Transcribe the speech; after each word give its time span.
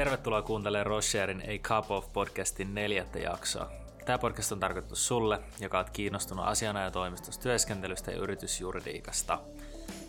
Tervetuloa 0.00 0.42
kuuntelemaan 0.42 0.86
Rocherin 0.86 1.42
A 1.42 1.58
Cup 1.58 1.90
of 1.90 2.12
podcastin 2.12 2.74
neljättä 2.74 3.18
jaksoa. 3.18 3.70
Tämä 4.04 4.18
podcast 4.18 4.52
on 4.52 4.60
tarkoitettu 4.60 4.96
sulle, 4.96 5.40
joka 5.58 5.78
olet 5.78 5.90
kiinnostunut 5.90 6.46
asianajotoimistossa 6.46 7.40
työskentelystä 7.40 8.10
ja 8.10 8.16
yritysjuridiikasta. 8.16 9.38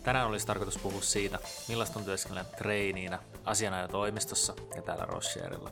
Tänään 0.02 0.26
olisi 0.26 0.46
tarkoitus 0.46 0.78
puhua 0.78 1.00
siitä, 1.00 1.38
millaista 1.68 1.98
on 1.98 2.04
työskennellä 2.04 2.50
treiniinä 2.58 3.18
asianajotoimistossa 3.44 4.54
ja 4.76 4.82
täällä 4.82 5.04
Rocherilla. 5.04 5.70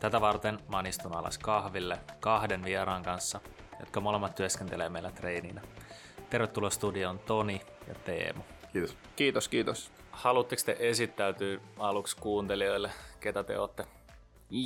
Tätä 0.00 0.20
varten 0.20 0.58
mä 0.68 0.76
oon 0.76 0.86
istunut 0.86 1.18
alas 1.18 1.38
kahville 1.38 1.98
kahden 2.20 2.64
vieraan 2.64 3.02
kanssa, 3.02 3.40
jotka 3.80 4.00
molemmat 4.00 4.34
työskentelee 4.34 4.88
meillä 4.88 5.10
treiniinä. 5.10 5.60
Tervetuloa 6.30 6.70
studioon 6.70 7.18
Toni 7.18 7.60
ja 7.86 7.94
Teemu. 7.94 8.42
Kiitos. 8.72 8.96
Kiitos, 9.16 9.48
kiitos. 9.48 9.90
Haluatteko 10.18 10.62
te 10.66 10.76
esittäytyä 10.78 11.60
aluksi 11.78 12.16
kuuntelijoille, 12.16 12.90
ketä 13.20 13.44
te 13.44 13.58
olette? 13.58 13.84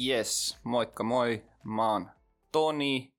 Yes, 0.06 0.58
moikka 0.64 1.04
moi. 1.04 1.44
Mä 1.64 1.92
oon 1.92 2.10
Toni. 2.52 3.12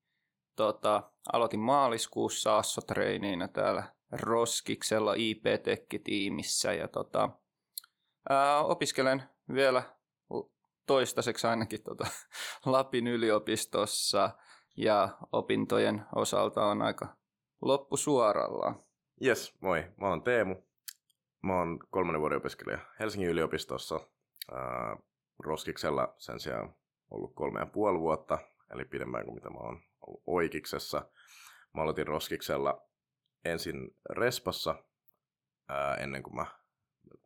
Tota, 0.56 1.12
aloitin 1.34 1.60
maaliskuussa 1.60 2.58
Asso-treiniinä 2.58 3.48
täällä 3.48 3.84
Roskiksella 4.12 5.14
IP-tekkitiimissä 5.14 6.74
ja 6.74 6.88
tota, 6.88 7.30
ää, 8.30 8.60
opiskelen 8.60 9.24
vielä 9.54 9.84
toistaiseksi 10.88 11.48
ainakin 11.48 11.84
tota, 11.84 12.08
Lapin 12.66 13.08
yliopistossa 13.08 14.30
ja 14.78 15.10
opintojen 15.32 16.06
osalta 16.16 16.66
on 16.66 16.82
aika 16.82 17.16
loppusuoralla. 17.62 18.76
Yes, 19.26 19.54
moi. 19.62 19.86
Mä 19.98 20.10
oon 20.10 20.24
Teemu. 20.24 20.56
Mä 21.44 21.58
oon 21.58 21.80
kolmannen 21.90 22.22
vuoden 22.22 22.38
opiskelija 22.38 22.80
Helsingin 23.00 23.30
yliopistossa. 23.30 24.00
Ää, 24.52 24.98
Roskiksella 25.40 26.16
sen 26.18 26.40
sijaan 26.40 26.76
ollut 27.12 27.36
kolme 27.36 27.60
ja 27.60 27.66
puoli 27.66 28.00
vuotta, 28.00 28.40
eli 28.74 28.86
pidemmän 28.86 29.26
kuin 29.26 29.36
mitä 29.36 29.50
mä 29.50 29.60
oon 29.60 29.82
ollut 30.08 30.24
Oikiksessa. 30.26 31.10
Mä 31.74 31.82
aloitin 31.82 32.08
Roskiksella 32.08 32.88
ensin 33.46 33.96
Respassa 34.10 34.76
ää, 35.70 35.96
ennen 35.96 36.24
kuin 36.24 36.36
mä 36.36 36.46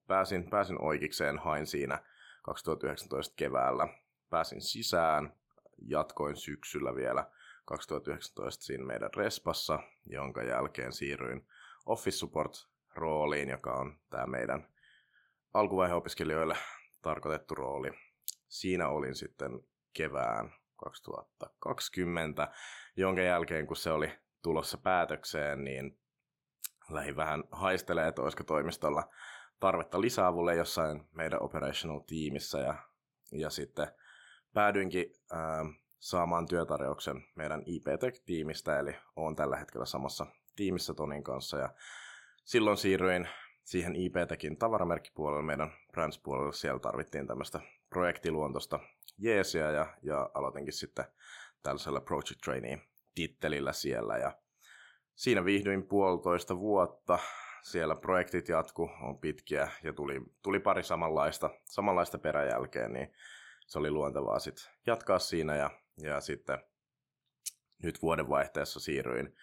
pääsin, 0.08 0.50
pääsin 0.50 0.82
Oikikseen, 0.82 1.38
hain 1.38 1.68
siinä 1.68 2.04
2019 2.44 3.34
keväällä. 3.36 3.88
Pääsin 4.30 4.62
sisään, 4.62 5.34
jatkoin 5.78 6.36
syksyllä 6.36 6.96
vielä 6.96 7.32
2019 7.66 8.66
siinä 8.66 8.86
meidän 8.86 9.10
Respassa, 9.16 9.80
jonka 10.06 10.44
jälkeen 10.44 10.94
siirryin 10.94 11.48
Office 11.86 12.26
Support-rooliin, 12.98 13.50
joka 13.50 13.74
on 13.74 14.00
tämä 14.10 14.26
meidän 14.26 14.68
alkuvaiheen 15.54 15.98
opiskelijoille 15.98 16.58
tarkoitettu 17.02 17.56
rooli. 17.56 17.92
Siinä 18.48 18.88
olin 18.88 19.16
sitten 19.16 19.52
kevään 19.94 20.54
2020, 20.76 22.52
jonka 22.96 23.22
jälkeen 23.22 23.68
kun 23.68 23.76
se 23.76 23.92
oli 23.92 24.12
tulossa 24.44 24.78
päätökseen, 24.78 25.64
niin 25.64 26.00
lähin 26.90 27.16
vähän 27.16 27.44
haistelee, 27.52 28.08
että 28.08 28.22
olisiko 28.22 28.44
toimistolla 28.44 29.04
tarvetta 29.60 30.02
lisäavulle 30.02 30.56
jossain 30.56 31.08
meidän 31.12 31.44
operational 31.44 32.00
tiimissä 32.00 32.60
ja, 32.60 32.76
ja 33.32 33.50
sitten 33.50 33.88
päädyinkin 34.54 35.06
ää, 35.32 35.66
saamaan 36.00 36.48
työtarjouksen 36.48 37.24
meidän 37.36 37.64
IP-Tech-tiimistä, 37.66 38.80
eli 38.80 38.96
olen 39.16 39.36
tällä 39.36 39.58
hetkellä 39.58 39.86
samassa 39.86 40.26
tiimissä 40.56 40.94
Tonin 40.94 41.24
kanssa 41.24 41.58
ja 41.58 41.70
silloin 42.48 42.78
siirryin 42.78 43.28
siihen 43.64 43.96
IP-Techin 43.96 44.58
tavaramerkkipuolelle, 44.58 45.44
meidän 45.44 45.72
brands-puolelle, 45.92 46.54
siellä 46.54 46.80
tarvittiin 46.80 47.28
tämmöistä 47.28 47.60
projektiluontosta 47.90 48.80
jeesiä 49.18 49.72
ja, 49.72 49.98
ja 50.04 50.30
aloitinkin 50.34 50.74
sitten 50.74 51.06
tällaisella 51.64 52.02
project 52.02 52.42
trainee 52.44 52.82
tittelillä 53.16 53.74
siellä 53.74 54.18
ja 54.18 54.32
siinä 55.16 55.46
viihdyin 55.46 55.88
puolitoista 55.88 56.60
vuotta. 56.60 57.20
Siellä 57.62 57.96
projektit 57.96 58.50
jatku, 58.50 58.90
on 59.02 59.20
pitkiä 59.20 59.72
ja 59.84 59.94
tuli, 59.94 60.22
tuli 60.44 60.60
pari 60.60 60.84
samanlaista, 60.84 61.50
samanlaista 61.66 62.18
peräjälkeen, 62.18 62.94
niin 62.94 63.14
se 63.66 63.80
oli 63.80 63.92
luontevaa 63.92 64.40
sitten 64.40 64.74
jatkaa 64.86 65.20
siinä 65.20 65.56
ja, 65.56 65.70
ja 66.02 66.22
sitten 66.22 66.60
nyt 67.84 68.02
vuodenvaihteessa 68.02 68.80
siirryin 68.80 69.36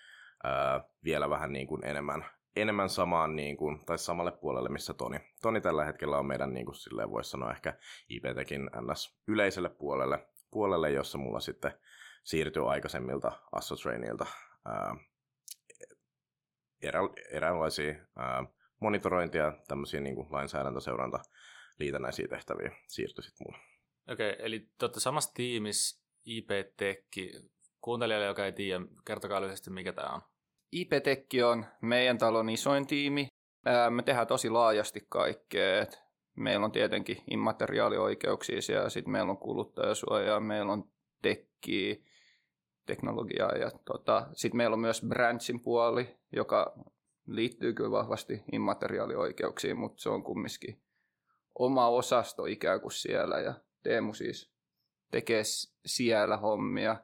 ää, 0.45 0.85
vielä 1.05 1.31
vähän 1.31 1.53
niin 1.53 1.67
kuin 1.67 1.87
enemmän, 1.87 2.25
enemmän 2.57 2.89
samaan 2.89 3.37
niin 3.37 3.57
kuin, 3.57 3.85
tai 3.87 3.99
samalle 3.99 4.33
puolelle, 4.33 4.69
missä 4.69 4.95
Toni. 4.95 5.19
Toni 5.43 5.61
tällä 5.61 5.85
hetkellä 5.85 6.19
on 6.19 6.27
meidän, 6.27 6.55
niin 6.55 6.67
kuin 6.67 6.77
silleen 6.77 7.11
voisi 7.11 7.31
sanoa, 7.31 7.51
ehkä 7.51 7.79
IPTkin 8.09 8.71
ns. 8.91 9.19
yleiselle 9.29 9.69
puolelle, 9.69 10.29
puolelle, 10.51 10.91
jossa 10.91 11.19
mulla 11.19 11.41
sitten 11.41 11.73
siirtyy 12.25 12.71
aikaisemmilta 12.71 13.33
Assotrainilta 13.53 14.27
erä, 16.83 17.01
eräänlaisia 17.31 17.95
ää, 18.17 18.45
monitorointia, 18.81 19.53
tämmöisiä 19.69 20.01
niin 20.01 20.15
kuin 20.15 20.29
lainsäädäntöseuranta 20.31 21.21
liitännäisiä 21.79 22.29
tehtäviä 22.29 22.71
siirtyi 22.89 23.25
sitten 23.25 23.47
mulle. 23.47 23.59
Okei, 24.13 24.33
okay, 24.33 24.47
eli 24.47 24.69
te 24.79 25.01
samassa 25.01 25.35
tiimissä 25.35 26.05
IP-tekki. 26.25 27.33
Kuuntelijalle, 27.81 28.27
joka 28.27 28.45
ei 28.45 28.53
tiedä, 28.53 28.85
kertokaa 29.05 29.41
lyhyesti, 29.41 29.71
mikä 29.71 29.93
tämä 29.93 30.15
on. 30.15 30.23
IP-tekki 30.73 31.43
on 31.43 31.67
meidän 31.81 32.19
talon 32.19 32.51
isoin 32.51 32.87
tiimi. 32.87 33.29
Me 33.91 34.03
tehdään 34.03 34.27
tosi 34.27 34.51
laajasti 34.51 35.07
kaikkea. 35.09 35.87
Meillä 36.37 36.65
on 36.65 36.73
tietenkin 36.73 37.17
immateriaalioikeuksia 37.31 38.59
ja 38.69 38.89
sitten 38.89 39.13
meillä 39.13 39.31
on 39.31 39.39
kuluttajasuojaa, 39.39 40.41
meillä 40.41 40.73
on 40.73 40.85
tekkiä, 41.23 41.97
teknologiaa 42.87 43.53
ja 43.53 43.71
tota, 43.85 44.27
sitten 44.33 44.57
meillä 44.57 44.75
on 44.75 44.81
myös 44.81 45.03
branchin 45.09 45.61
puoli, 45.61 46.17
joka 46.33 46.79
liittyy 47.27 47.73
kyllä 47.73 47.91
vahvasti 47.91 48.43
immateriaalioikeuksiin, 48.53 49.79
mutta 49.79 50.03
se 50.03 50.09
on 50.09 50.23
kumminkin 50.23 50.83
oma 51.59 51.89
osasto 51.89 52.47
ikään 52.47 52.81
kuin 52.81 52.93
siellä 52.93 53.41
ja 53.41 53.55
Teemu 53.85 54.15
siis 54.15 54.53
tekee 55.11 55.43
siellä 55.87 56.37
hommia. 56.37 56.97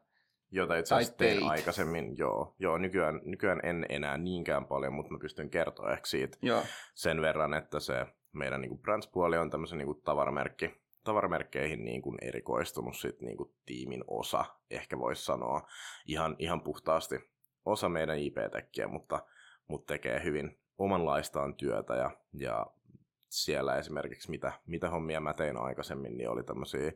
Jota 0.52 0.76
itse 0.76 0.94
asiassa 0.94 1.16
tein 1.16 1.44
aikaisemmin, 1.44 2.16
joo. 2.16 2.54
joo 2.58 2.78
nykyään, 2.78 3.20
nykyään 3.24 3.60
en 3.62 3.86
enää 3.88 4.18
niinkään 4.18 4.66
paljon, 4.66 4.92
mutta 4.92 5.12
mä 5.12 5.18
pystyn 5.18 5.50
kertoa 5.50 5.92
ehkä 5.92 6.06
siitä 6.06 6.38
joo. 6.42 6.62
sen 6.94 7.22
verran, 7.22 7.54
että 7.54 7.80
se 7.80 8.06
meidän 8.32 8.60
niin 8.60 8.78
brands-puoli 8.78 9.38
on 9.38 9.50
tämmöisen 9.50 9.78
niin 9.78 10.02
tavaramerkki, 10.04 10.74
tavaramerkkeihin 11.04 11.84
niin 11.84 12.02
kuin 12.02 12.18
erikoistunut 12.22 12.96
sit 12.96 13.20
niin 13.20 13.36
kuin 13.36 13.54
tiimin 13.66 14.04
osa, 14.06 14.44
ehkä 14.70 14.98
voisi 14.98 15.24
sanoa, 15.24 15.68
ihan, 16.06 16.36
ihan 16.38 16.60
puhtaasti 16.60 17.30
osa 17.64 17.88
meidän 17.88 18.18
IP-tekkiä, 18.18 18.88
mutta, 18.88 19.26
mutta 19.68 19.94
tekee 19.94 20.24
hyvin 20.24 20.58
omanlaistaan 20.78 21.54
työtä 21.54 21.94
ja, 21.94 22.10
ja 22.32 22.66
siellä 23.28 23.76
esimerkiksi 23.76 24.30
mitä, 24.30 24.52
mitä 24.66 24.90
hommia 24.90 25.20
mä 25.20 25.34
tein 25.34 25.56
aikaisemmin, 25.56 26.16
niin 26.16 26.30
oli 26.30 26.42
tämmöisiä 26.42 26.92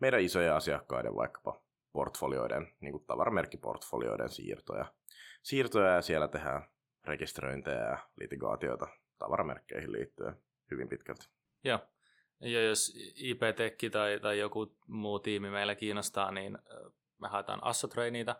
meidän 0.00 0.20
isoja 0.20 0.56
asiakkaiden 0.56 1.14
vaikkapa 1.14 1.62
portfolioiden, 1.92 2.72
niin 2.80 2.92
kuin 2.92 3.04
tavaramerkkiportfolioiden 3.06 4.28
siirtoja. 4.28 4.92
Siirtoja 5.42 5.94
ja 5.94 6.02
siellä 6.02 6.28
tehdään 6.28 6.68
rekisteröintejä 7.04 7.80
ja 7.80 7.98
litigaatioita 8.16 8.88
tavaramerkkeihin 9.18 9.92
liittyen 9.92 10.36
hyvin 10.70 10.88
pitkälti. 10.88 11.28
Joo. 11.64 11.78
Ja 12.40 12.62
jos 12.64 12.92
IP-tekki 13.16 13.90
tai, 13.90 14.20
tai 14.20 14.38
joku 14.38 14.76
muu 14.86 15.18
tiimi 15.18 15.50
meillä 15.50 15.74
kiinnostaa, 15.74 16.30
niin 16.30 16.58
me 17.18 17.28
haetaan 17.28 17.64
Assotraineita. 17.64 18.36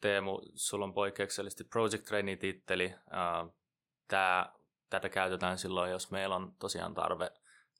Teemu, 0.00 0.40
sulla 0.54 0.84
on 0.84 0.94
poikkeuksellisesti 0.94 1.64
Project 1.64 2.04
Trainee-titteli. 2.04 2.94
Tämä, 4.08 4.52
tätä 4.90 5.08
käytetään 5.08 5.58
silloin, 5.58 5.90
jos 5.90 6.10
meillä 6.10 6.36
on 6.36 6.54
tosiaan 6.58 6.94
tarve 6.94 7.30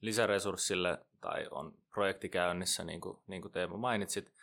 lisäresurssille 0.01 1.07
tai 1.21 1.47
on 1.51 1.79
projekti 1.91 2.29
käynnissä, 2.29 2.85
niin 2.85 3.01
kuin, 3.01 3.19
niin 3.27 3.43
kuin 3.43 3.53
Teemu 3.53 3.77
mainitsit, 3.77 4.34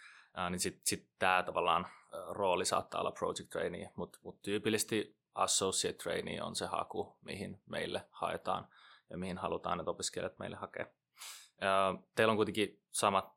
niin 0.49 0.59
sitten 0.59 0.81
sit 0.85 1.07
tämä 1.19 1.43
tavallaan 1.43 1.87
rooli 2.29 2.65
saattaa 2.65 3.01
olla 3.01 3.11
Project 3.11 3.49
Trainee, 3.49 3.91
mutta 3.95 4.19
mut 4.23 4.41
tyypillisesti 4.41 5.17
Associate 5.35 5.97
Trainee 5.97 6.41
on 6.41 6.55
se 6.55 6.65
haku, 6.65 7.17
mihin 7.21 7.61
meille 7.65 8.05
haetaan 8.09 8.67
ja 9.09 9.17
mihin 9.17 9.37
halutaan, 9.37 9.79
että 9.79 9.91
opiskelijat 9.91 10.39
meille 10.39 10.55
hakee. 10.55 10.93
Teillä 12.15 12.31
on 12.31 12.37
kuitenkin 12.37 12.81
samat 12.91 13.31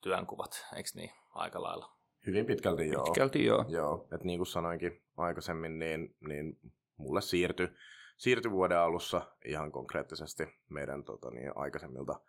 työnkuvat, 0.00 0.66
eikö 0.76 0.90
niin, 0.94 1.10
aika 1.30 1.62
lailla? 1.62 1.92
Hyvin 2.26 2.46
pitkälti 2.46 2.88
joo. 2.88 3.04
Pitkälti 3.04 3.44
joo. 3.44 3.64
joo. 3.68 4.08
Et 4.12 4.24
niin 4.24 4.38
kuin 4.38 4.46
sanoinkin 4.46 5.02
aikaisemmin, 5.16 5.78
niin, 5.78 6.16
niin 6.20 6.58
mulle 6.96 7.20
siirtyi 7.20 7.68
siirtyi 8.16 8.50
vuoden 8.50 8.78
alussa 8.78 9.22
ihan 9.44 9.72
konkreettisesti 9.72 10.44
meidän 10.68 11.04
tota, 11.04 11.30
niin, 11.30 11.52
aikaisemmilta 11.54 12.20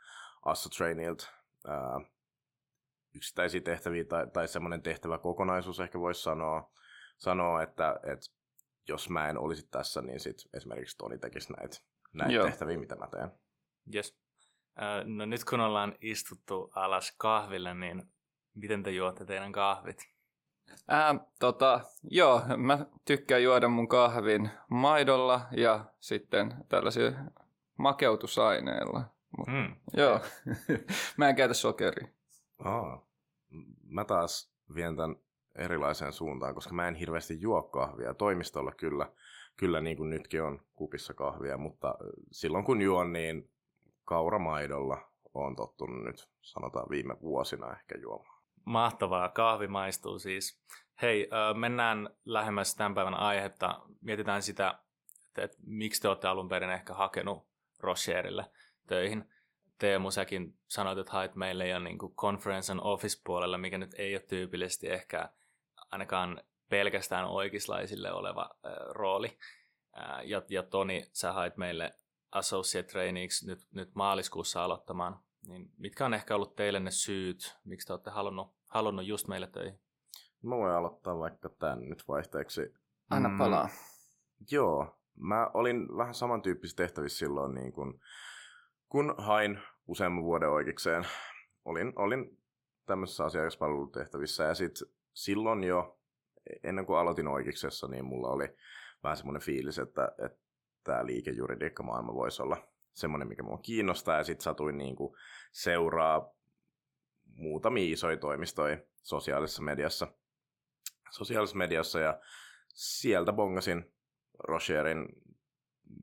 Assotrainilta 0.46 1.28
yksittäisiä 3.16 3.62
tehtäviä 3.62 4.06
tai, 4.06 4.28
tai 4.28 4.48
semmoinen 4.48 4.82
tehtäväkokonaisuus 4.82 5.80
ehkä 5.80 6.00
voisi 6.00 6.22
sanoa, 6.22 6.72
sanoa 7.18 7.64
että, 7.64 8.00
että 8.04 8.26
jos 8.88 9.10
mä 9.10 9.30
en 9.30 9.38
olisi 9.38 9.68
tässä, 9.72 10.02
niin 10.02 10.20
sit 10.20 10.38
esimerkiksi 10.54 10.98
Toni 10.98 11.18
tekisi 11.18 11.54
näitä 11.54 11.78
näitä 12.14 12.44
tehtäviä, 12.44 12.78
mitä 12.78 12.96
mä 12.96 13.08
teen. 13.08 13.32
Yes. 13.94 14.18
No 15.06 15.26
nyt 15.26 15.46
kun 15.46 15.60
ollaan 15.60 15.96
istuttu 16.02 16.72
alas 16.76 17.16
kahville, 17.18 17.74
niin 17.74 18.04
miten 18.56 18.84
te 18.84 18.92
juotte 18.92 19.26
teidän 19.26 19.52
kahvit? 19.52 19.98
Ää, 20.88 21.16
tota, 21.40 21.82
joo, 22.04 22.42
mä 22.58 22.86
tykkään 23.06 23.44
juoda 23.44 23.68
mun 23.68 23.88
kahvin 23.88 24.50
maidolla 24.70 25.42
ja 25.52 25.86
sitten 26.00 26.54
tällaisilla 26.70 27.18
makeutusaineilla. 27.78 29.04
Hmm. 29.52 29.76
Joo, 29.94 30.20
mä 31.18 31.30
en 31.30 31.36
käytä 31.36 31.54
sokeria. 31.54 32.08
Aa. 32.60 33.08
Mä 33.84 34.06
taas 34.06 34.54
vien 34.76 34.96
tämän 34.96 35.16
erilaiseen 35.56 36.14
suuntaan, 36.14 36.56
koska 36.56 36.74
mä 36.74 36.88
en 36.88 36.96
hirveästi 36.96 37.42
juo 37.42 37.64
kahvia. 37.64 38.14
Toimistolla 38.14 38.72
kyllä, 38.72 39.12
kyllä 39.58 39.82
niin 39.82 39.98
kuin 39.98 40.10
nytkin 40.10 40.44
on 40.44 40.62
kupissa 40.76 41.14
kahvia, 41.14 41.58
mutta 41.58 41.96
silloin 42.32 42.64
kun 42.64 42.82
juon, 42.82 43.14
niin 43.14 43.52
kauramaidolla 44.06 45.12
on 45.34 45.56
tottunut 45.56 46.04
nyt, 46.04 46.30
sanotaan 46.42 46.90
viime 46.90 47.16
vuosina 47.22 47.74
ehkä 47.74 47.98
juomaan. 47.98 48.44
Mahtavaa, 48.66 49.30
kahvi 49.30 49.68
maistuu 49.68 50.20
siis. 50.20 50.62
Hei, 51.02 51.30
mennään 51.58 52.10
lähemmäs 52.26 52.76
tämän 52.76 52.96
päivän 52.96 53.14
aihetta. 53.14 53.82
Mietitään 54.02 54.42
sitä, 54.42 54.80
että 55.38 55.58
miksi 55.66 56.02
te 56.02 56.08
olette 56.08 56.28
alun 56.28 56.50
perin 56.50 56.70
ehkä 56.70 56.94
hakenut 56.94 57.48
Rocherille 57.80 58.46
töihin. 58.88 59.26
Teemu, 59.80 60.12
säkin 60.12 60.58
sanoit, 60.68 60.98
että 60.98 61.12
hait 61.12 61.36
meille 61.36 61.68
jo 61.68 61.80
niin 61.80 61.98
kuin 61.98 62.16
conference 62.16 62.72
and 62.72 62.82
office 62.84 63.22
puolella, 63.24 63.58
mikä 63.58 63.78
nyt 63.78 63.94
ei 63.98 64.16
ole 64.16 64.22
tyypillisesti 64.22 64.90
ehkä 64.90 65.30
ainakaan 65.92 66.42
pelkästään 66.70 67.26
oikeislaisille 67.26 68.12
oleva 68.12 68.50
äh, 68.66 68.72
rooli. 68.90 69.38
Äh, 69.98 70.26
ja, 70.26 70.42
ja 70.50 70.64
Toni, 70.64 71.10
sä 71.14 71.34
hait 71.34 71.58
meille 71.58 71.94
associate 72.32 72.88
traineeksi 72.88 73.48
nyt, 73.48 73.68
nyt 73.72 73.96
maaliskuussa 73.96 74.64
aloittamaan. 74.64 75.20
Niin 75.48 75.72
mitkä 75.78 76.06
on 76.06 76.14
ehkä 76.14 76.36
ollut 76.36 76.56
teille 76.56 76.80
ne 76.80 76.92
syyt, 76.92 77.58
miksi 77.64 77.88
te 77.88 77.94
olette 77.94 78.10
halunnut, 78.10 78.56
halunnut 78.68 79.06
just 79.06 79.28
meille 79.28 79.48
töihin? 79.48 79.80
Mä 80.42 80.56
voin 80.56 80.74
aloittaa 80.74 81.20
vaikka 81.20 81.50
tämän 81.50 81.90
nyt 81.90 82.08
vaihteeksi. 82.08 82.74
Anna 83.10 83.38
palaa. 83.38 83.66
Mm, 83.66 83.72
joo, 84.52 85.00
mä 85.18 85.48
olin 85.54 85.98
vähän 85.98 86.14
samantyyppisissä 86.14 86.78
tehtävissä 86.78 87.18
silloin, 87.18 87.56
niin 87.56 87.74
kun, 87.74 88.00
kun 88.90 89.16
hain 89.18 89.60
useamman 89.88 90.24
vuoden 90.24 90.50
oikeikseen. 90.50 91.08
Olin, 91.66 91.94
olin 91.96 92.38
tämmöisessä 92.86 93.26
asiakaspalvelutehtävissä 93.26 94.44
ja 94.44 94.54
sitten 94.56 94.88
silloin 95.14 95.64
jo, 95.64 96.00
ennen 96.64 96.86
kuin 96.86 97.00
aloitin 97.00 97.28
oikeiksessa, 97.28 97.88
niin 97.88 98.06
mulla 98.06 98.28
oli 98.28 98.56
vähän 99.04 99.18
semmoinen 99.18 99.42
fiilis, 99.42 99.80
että, 99.80 100.12
että 100.26 100.40
tämä 100.84 101.06
liikejuridiikka-maailma 101.06 102.14
voisi 102.14 102.42
olla 102.42 102.68
semmoinen, 102.94 103.28
mikä 103.28 103.44
mua 103.44 103.58
kiinnostaa, 103.58 104.18
ja 104.18 104.24
sitten 104.24 104.44
satuin 104.44 104.78
niin 104.78 104.96
kuin 104.96 105.16
seuraa 105.52 106.32
muutamia 107.36 107.94
isoja 107.94 108.18
toimistoja 108.18 108.78
sosiaalisessa 109.04 109.62
mediassa, 109.62 110.08
sosiaalisessa 111.10 111.58
mediassa, 111.58 112.00
ja 112.00 112.20
sieltä 112.74 113.34
bongasin 113.34 113.94
Rocherin 114.40 115.08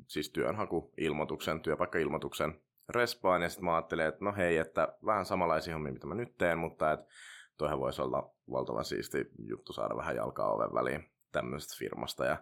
siis 0.06 0.30
työnhakuilmoituksen, 0.30 1.60
työpaikkailmoituksen 1.60 2.60
respaan, 2.88 3.42
ja 3.42 3.48
sitten 3.48 3.64
mä 3.64 3.74
ajattelin, 3.74 4.06
että 4.06 4.24
no 4.24 4.32
hei, 4.36 4.58
että 4.58 4.88
vähän 5.06 5.26
samanlaisia 5.26 5.74
hommia, 5.74 5.92
mitä 5.92 6.06
mä 6.06 6.14
nyt 6.14 6.36
teen, 6.38 6.58
mutta 6.58 6.92
että 6.92 7.06
toihan 7.56 7.80
voisi 7.80 8.02
olla 8.02 8.30
valtavan 8.50 8.84
siisti 8.84 9.30
juttu 9.38 9.72
saada 9.72 9.96
vähän 9.96 10.16
jalkaa 10.16 10.52
oven 10.52 10.74
väliin 10.74 11.10
tämmöisestä 11.32 11.74
firmasta, 11.78 12.24
ja 12.24 12.36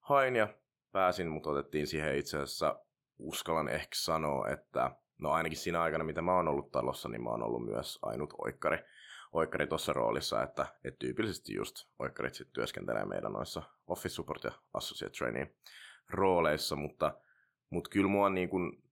hain 0.00 0.36
ja 0.36 0.48
pääsin, 0.92 1.30
mutta 1.30 1.50
otettiin 1.50 1.86
siihen 1.86 2.16
itse 2.16 2.36
asiassa, 2.36 2.80
uskallan 3.18 3.68
ehkä 3.68 3.94
sanoa, 3.94 4.48
että 4.48 4.90
no 5.18 5.30
ainakin 5.30 5.58
siinä 5.58 5.82
aikana, 5.82 6.04
mitä 6.04 6.22
mä 6.22 6.36
oon 6.36 6.48
ollut 6.48 6.70
talossa, 6.70 7.08
niin 7.08 7.22
mä 7.22 7.30
oon 7.30 7.42
ollut 7.42 7.64
myös 7.64 7.98
ainut 8.02 8.34
oikkari, 8.44 8.78
oikkari 9.32 9.66
tuossa 9.66 9.92
roolissa, 9.92 10.42
että, 10.42 10.66
että 10.84 10.98
tyypillisesti 10.98 11.54
just 11.54 11.76
oikkarit 11.98 12.34
sitten 12.34 12.54
työskentelee 12.54 13.04
meidän 13.04 13.32
noissa 13.32 13.62
Office 13.86 14.14
Support 14.14 14.44
ja 14.44 14.52
Associate 14.74 15.18
Training 15.18 15.50
rooleissa, 16.10 16.76
mutta, 16.76 17.14
mutta 17.70 17.90
kyllä 17.90 18.08
mua 18.08 18.30
niin 18.30 18.48
kuin, 18.48 18.82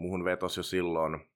muhun 0.00 0.24
vetos 0.24 0.56
jo 0.56 0.62
silloin 0.62 1.30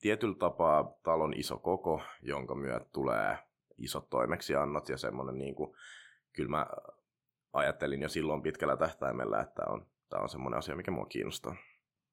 tietyllä 0.00 0.34
tapaa 0.38 0.92
talon 1.02 1.34
iso 1.36 1.58
koko, 1.58 2.00
jonka 2.22 2.54
myötä 2.54 2.86
tulee 2.92 3.38
isot 3.78 4.10
toimeksiannot 4.10 4.88
ja 4.88 4.96
semmoinen 4.96 5.38
niin 5.38 5.54
kuin, 5.54 5.76
kyllä 6.32 6.50
mä 6.50 6.66
ajattelin 7.52 8.02
jo 8.02 8.08
silloin 8.08 8.42
pitkällä 8.42 8.76
tähtäimellä, 8.76 9.40
että 9.40 9.62
on, 9.68 9.86
tämä 10.08 10.22
on 10.22 10.28
semmoinen 10.28 10.58
asia, 10.58 10.76
mikä 10.76 10.90
mua 10.90 11.06
kiinnostaa. 11.06 11.56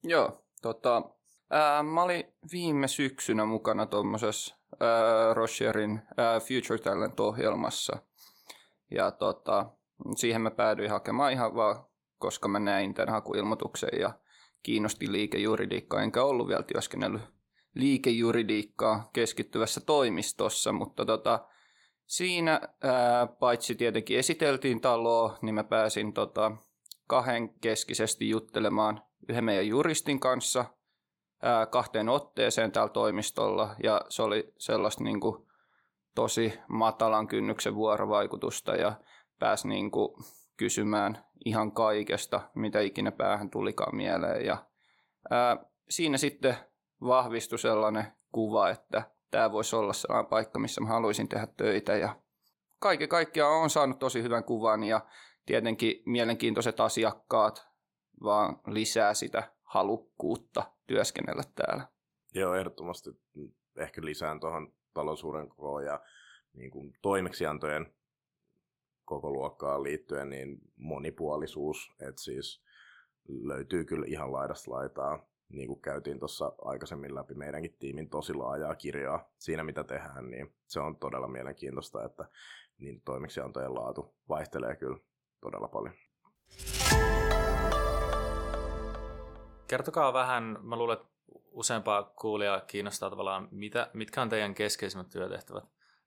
Joo, 0.04 0.44
tota, 0.62 1.02
ää, 1.50 1.84
mä 1.84 2.04
olin 2.04 2.34
viime 2.52 2.88
syksynä 2.88 3.46
mukana 3.46 3.86
tuommoisessa 3.86 4.56
Rocherin 5.34 6.02
ää, 6.18 6.40
Future 6.40 6.80
Talent-ohjelmassa. 6.84 7.98
Ja 8.92 9.12
tota, 9.12 9.66
siihen 10.16 10.42
mä 10.42 10.52
päädyin 10.52 10.90
hakemaan 10.90 11.32
ihan 11.32 11.56
vaan, 11.56 11.86
koska 12.18 12.48
mä 12.48 12.60
näin 12.60 12.94
tämän 12.94 13.14
hakuilmoituksen 13.14 14.00
ja 14.00 14.14
kiinnosti 14.64 15.12
liikejuridiikkaa, 15.12 16.02
enkä 16.02 16.24
ollut 16.24 16.48
vielä 16.48 16.64
työskennellyt 16.64 17.22
liikejuridiikkaa 17.76 19.10
keskittyvässä 19.14 19.82
toimistossa, 19.82 20.72
mutta 20.72 21.06
tota, 21.06 21.48
Siinä 22.12 22.62
ää, 22.84 23.28
paitsi 23.28 23.76
tietenkin 23.76 24.20
esiteltiin 24.20 24.82
taloa, 24.82 25.38
niin 25.42 25.56
mä 25.56 25.64
pääsin 25.64 26.14
tota, 26.14 26.52
kahden 27.08 27.60
keskisesti 27.60 28.30
juttelemaan 28.30 29.02
yhden 29.30 29.44
meidän 29.44 29.68
juristin 29.68 30.20
kanssa 30.20 30.66
ää, 31.42 31.66
kahteen 31.66 32.10
otteeseen 32.10 32.72
täällä 32.72 32.94
toimistolla. 32.94 33.76
Ja 33.84 34.02
se 34.10 34.22
oli 34.22 34.54
sellaista 34.58 35.04
niin 35.04 35.20
kuin, 35.20 35.48
tosi 36.16 36.54
matalan 36.68 37.28
kynnyksen 37.28 37.76
vuorovaikutusta 37.76 38.76
ja 38.76 38.94
pääsi 39.40 39.68
niin 39.68 39.92
kuin, 39.92 40.14
kysymään 40.62 41.26
ihan 41.46 41.72
kaikesta, 41.72 42.42
mitä 42.56 42.80
ikinä 42.80 43.12
päähän 43.12 43.50
tulikaan 43.50 43.96
mieleen. 43.96 44.46
Ja, 44.46 44.66
ää, 45.30 45.58
siinä 45.90 46.18
sitten 46.18 46.56
vahvistui 47.02 47.60
sellainen 47.60 48.06
kuva, 48.32 48.70
että 48.70 49.04
tämä 49.32 49.52
voisi 49.52 49.76
olla 49.76 49.94
sellainen 49.94 50.30
paikka, 50.30 50.60
missä 50.60 50.82
mä 50.82 50.88
haluaisin 50.88 51.30
tehdä 51.30 51.48
töitä 51.58 51.96
ja 51.96 52.16
kaiken 52.80 53.10
kaikkiaan 53.10 53.64
on 53.64 53.70
saanut 53.70 54.00
tosi 54.00 54.24
hyvän 54.24 54.44
kuvan 54.44 54.84
ja 54.84 55.02
tietenkin 55.46 56.04
mielenkiintoiset 56.06 56.80
asiakkaat 56.80 57.68
vaan 58.24 58.60
lisää 58.68 59.14
sitä 59.14 59.52
halukkuutta 59.64 60.72
työskennellä 60.88 61.44
täällä. 61.56 61.88
Joo, 62.34 62.56
ehdottomasti 62.56 63.10
ehkä 63.78 64.02
lisään 64.04 64.40
tuohon 64.40 64.74
talousuuden 64.94 65.50
kokoon 65.50 65.86
ja 65.86 66.00
niin 66.54 66.72
kuin 66.72 66.94
toimeksiantojen 67.02 67.94
koko 69.12 69.32
luokkaan 69.32 69.84
liittyen 69.84 70.30
niin 70.30 70.58
monipuolisuus, 70.76 71.92
että 72.00 72.22
siis 72.22 72.64
löytyy 73.28 73.86
kyllä 73.86 74.06
ihan 74.08 74.34
laidasta 74.34 74.72
laitaa 74.72 75.28
niin 75.50 75.68
kuin 75.68 75.82
käytiin 75.82 76.20
tuossa 76.20 76.54
aikaisemmin 76.62 77.16
läpi 77.16 77.34
meidänkin 77.34 77.76
tiimin 77.80 78.10
tosi 78.10 78.34
laajaa 78.34 78.76
kirjaa 78.76 79.30
siinä, 79.38 79.64
mitä 79.64 79.84
tehdään, 79.84 80.30
niin 80.30 80.54
se 80.68 80.80
on 80.80 80.96
todella 80.96 81.28
mielenkiintoista, 81.28 82.06
että 82.06 82.26
niin 82.78 83.02
toimeksiantojen 83.06 83.76
laatu 83.76 84.16
vaihtelee 84.30 84.76
kyllä 84.76 84.98
todella 85.42 85.68
paljon. 85.68 85.94
Kertokaa 89.68 90.14
vähän, 90.14 90.58
mä 90.62 90.76
luulen, 90.76 90.98
että 90.98 91.12
useampaa 91.52 92.04
kuulijaa 92.04 92.62
kiinnostaa 92.62 93.10
tavallaan, 93.10 93.48
mitä, 93.52 93.90
mitkä 93.94 94.22
on 94.22 94.30
teidän 94.30 94.54
keskeisimmät 94.54 95.10
työtehtävät? 95.10 95.64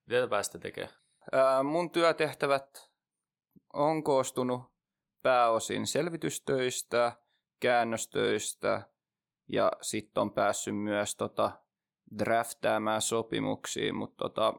Mitä 0.07 0.21
te 0.21 0.29
pääsette 0.29 0.59
tekemään? 0.59 0.95
Ää, 1.33 1.63
mun 1.63 1.91
työtehtävät 1.91 2.94
on 3.75 4.05
koostunut 4.05 4.63
pääosin 5.23 5.87
selvitystöistä, 5.87 7.13
käännöstöistä, 7.61 8.83
ja 9.49 9.73
sitten 9.83 10.21
on 10.21 10.33
päässyt 10.33 10.77
myös 10.77 11.17
tota, 11.17 11.51
draftaamaan 12.19 13.03
sopimuksia, 13.03 13.95
mutta 13.95 14.25
tota, 14.25 14.55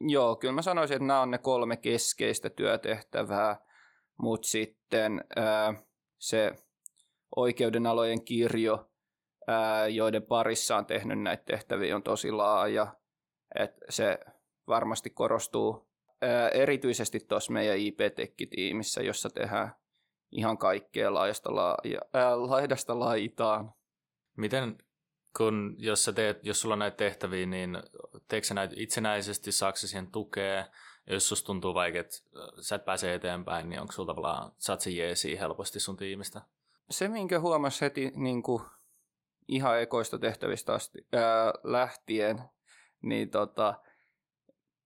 joo, 0.00 0.36
kyllä 0.36 0.54
mä 0.54 0.62
sanoisin, 0.62 0.94
että 0.94 1.06
nämä 1.06 1.20
on 1.20 1.30
ne 1.30 1.38
kolme 1.38 1.76
keskeistä 1.76 2.50
työtehtävää, 2.50 3.56
mutta 4.18 4.48
sitten 4.48 5.24
ää, 5.36 5.74
se 6.18 6.52
oikeudenalojen 7.36 8.24
kirjo, 8.24 8.90
ää, 9.46 9.88
joiden 9.88 10.22
parissa 10.22 10.76
on 10.76 10.86
tehnyt 10.86 11.22
näitä 11.22 11.42
tehtäviä, 11.44 11.96
on 11.96 12.02
tosi 12.02 12.32
laaja. 12.32 12.94
Et 13.58 13.76
se 13.88 14.18
varmasti 14.68 15.10
korostuu 15.10 15.89
erityisesti 16.54 17.20
tuossa 17.20 17.52
meidän 17.52 17.78
IP-tekkitiimissä, 17.78 19.02
jossa 19.02 19.30
tehdään 19.30 19.74
ihan 20.32 20.58
kaikkea 20.58 21.14
laajasta, 21.14 21.54
la- 21.54 21.76
ää, 22.12 22.48
laidasta 22.50 22.98
laitaan. 22.98 23.72
Miten, 24.36 24.78
kun 25.36 25.74
jos, 25.78 26.04
sä 26.04 26.12
teet, 26.12 26.38
jos 26.42 26.60
sulla 26.60 26.72
on 26.72 26.78
näitä 26.78 26.96
tehtäviä, 26.96 27.46
niin 27.46 27.82
teekö 28.28 28.46
sä 28.46 28.54
näitä 28.54 28.74
itsenäisesti, 28.76 29.52
saako 29.52 29.76
siihen 29.76 30.10
tukea? 30.10 30.66
Jos 31.06 31.28
susta 31.28 31.46
tuntuu 31.46 31.74
vaikea, 31.74 32.00
että 32.00 32.16
sä 32.60 32.76
et 32.76 32.84
pääse 32.84 33.14
eteenpäin, 33.14 33.68
niin 33.68 33.80
onko 33.80 33.92
sulla 33.92 34.14
tavallaan, 34.14 34.52
saat 34.58 34.86
jeesi 34.86 35.38
helposti 35.38 35.80
sun 35.80 35.96
tiimistä? 35.96 36.42
Se, 36.90 37.08
minkä 37.08 37.40
huomasi 37.40 37.80
heti 37.80 38.12
niin 38.14 38.42
kuin 38.42 38.62
ihan 39.48 39.80
ekoista 39.80 40.18
tehtävistä 40.18 40.74
asti, 40.74 41.06
ää, 41.12 41.52
lähtien, 41.62 42.42
niin 43.02 43.30
tota, 43.30 43.74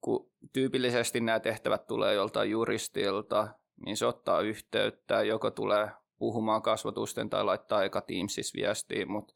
kun 0.05 0.31
tyypillisesti 0.53 1.21
nämä 1.21 1.41
tehtävät 1.41 1.87
tulee 1.87 2.15
joltain 2.15 2.51
juristilta, 2.51 3.49
niin 3.87 3.97
se 3.97 4.07
ottaa 4.07 4.41
yhteyttä, 4.41 5.23
joko 5.23 5.51
tulee 5.51 5.91
puhumaan 6.19 6.63
kasvatusten 6.63 7.31
tai 7.31 7.45
laittaa 7.45 7.79
aika 7.79 8.01
Teamsissa 8.01 8.57
viestiin, 8.57 9.11
mutta 9.11 9.35